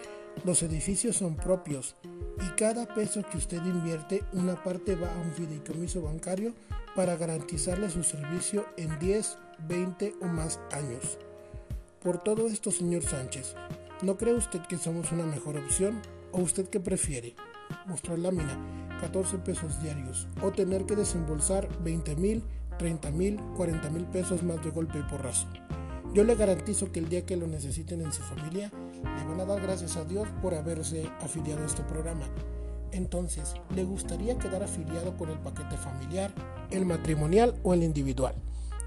Los 0.46 0.62
edificios 0.62 1.16
son 1.16 1.36
propios 1.36 1.94
y 2.42 2.56
cada 2.56 2.86
peso 2.86 3.22
que 3.30 3.36
usted 3.36 3.62
invierte, 3.62 4.24
una 4.32 4.62
parte 4.62 4.96
va 4.96 5.12
a 5.14 5.20
un 5.20 5.32
fideicomiso 5.32 6.00
bancario 6.00 6.54
para 6.96 7.16
garantizarle 7.16 7.90
su 7.90 8.02
servicio 8.02 8.64
en 8.78 8.98
10, 8.98 9.36
20 9.68 10.14
o 10.22 10.24
más 10.24 10.58
años. 10.72 11.18
Por 12.00 12.22
todo 12.22 12.46
esto, 12.46 12.70
señor 12.70 13.02
Sánchez, 13.02 13.54
¿no 14.00 14.16
cree 14.16 14.32
usted 14.32 14.62
que 14.62 14.78
somos 14.78 15.12
una 15.12 15.26
mejor 15.26 15.58
opción 15.58 16.00
o 16.32 16.40
usted 16.40 16.66
qué 16.70 16.80
prefiere? 16.80 17.34
Mostrar 17.86 18.18
lámina, 18.18 18.58
14 19.00 19.38
pesos 19.38 19.80
diarios, 19.82 20.28
o 20.42 20.50
tener 20.50 20.86
que 20.86 20.96
desembolsar 20.96 21.68
20 21.82 22.16
mil, 22.16 22.44
30 22.78 23.10
mil, 23.10 23.40
40 23.56 23.90
mil 23.90 24.04
pesos 24.06 24.42
más 24.42 24.62
de 24.64 24.70
golpe 24.70 24.98
y 24.98 25.02
porrazo. 25.02 25.46
Yo 26.12 26.24
le 26.24 26.36
garantizo 26.36 26.92
que 26.92 27.00
el 27.00 27.08
día 27.08 27.26
que 27.26 27.36
lo 27.36 27.46
necesiten 27.46 28.00
en 28.00 28.12
su 28.12 28.22
familia, 28.22 28.70
le 29.02 29.24
van 29.28 29.40
a 29.40 29.44
dar 29.44 29.60
gracias 29.60 29.96
a 29.96 30.04
Dios 30.04 30.28
por 30.40 30.54
haberse 30.54 31.10
afiliado 31.20 31.62
a 31.62 31.66
este 31.66 31.82
programa. 31.82 32.24
Entonces, 32.92 33.54
¿le 33.74 33.82
gustaría 33.82 34.38
quedar 34.38 34.62
afiliado 34.62 35.16
con 35.16 35.28
el 35.28 35.38
paquete 35.40 35.76
familiar, 35.76 36.32
el 36.70 36.86
matrimonial 36.86 37.54
o 37.64 37.74
el 37.74 37.82
individual? 37.82 38.36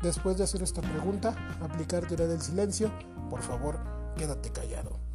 Después 0.01 0.37
de 0.37 0.45
hacer 0.45 0.63
esta 0.63 0.81
pregunta, 0.81 1.35
aplicar 1.61 2.07
teoría 2.07 2.27
del 2.27 2.41
silencio, 2.41 2.91
por 3.29 3.41
favor, 3.41 3.79
quédate 4.15 4.49
callado. 4.51 5.06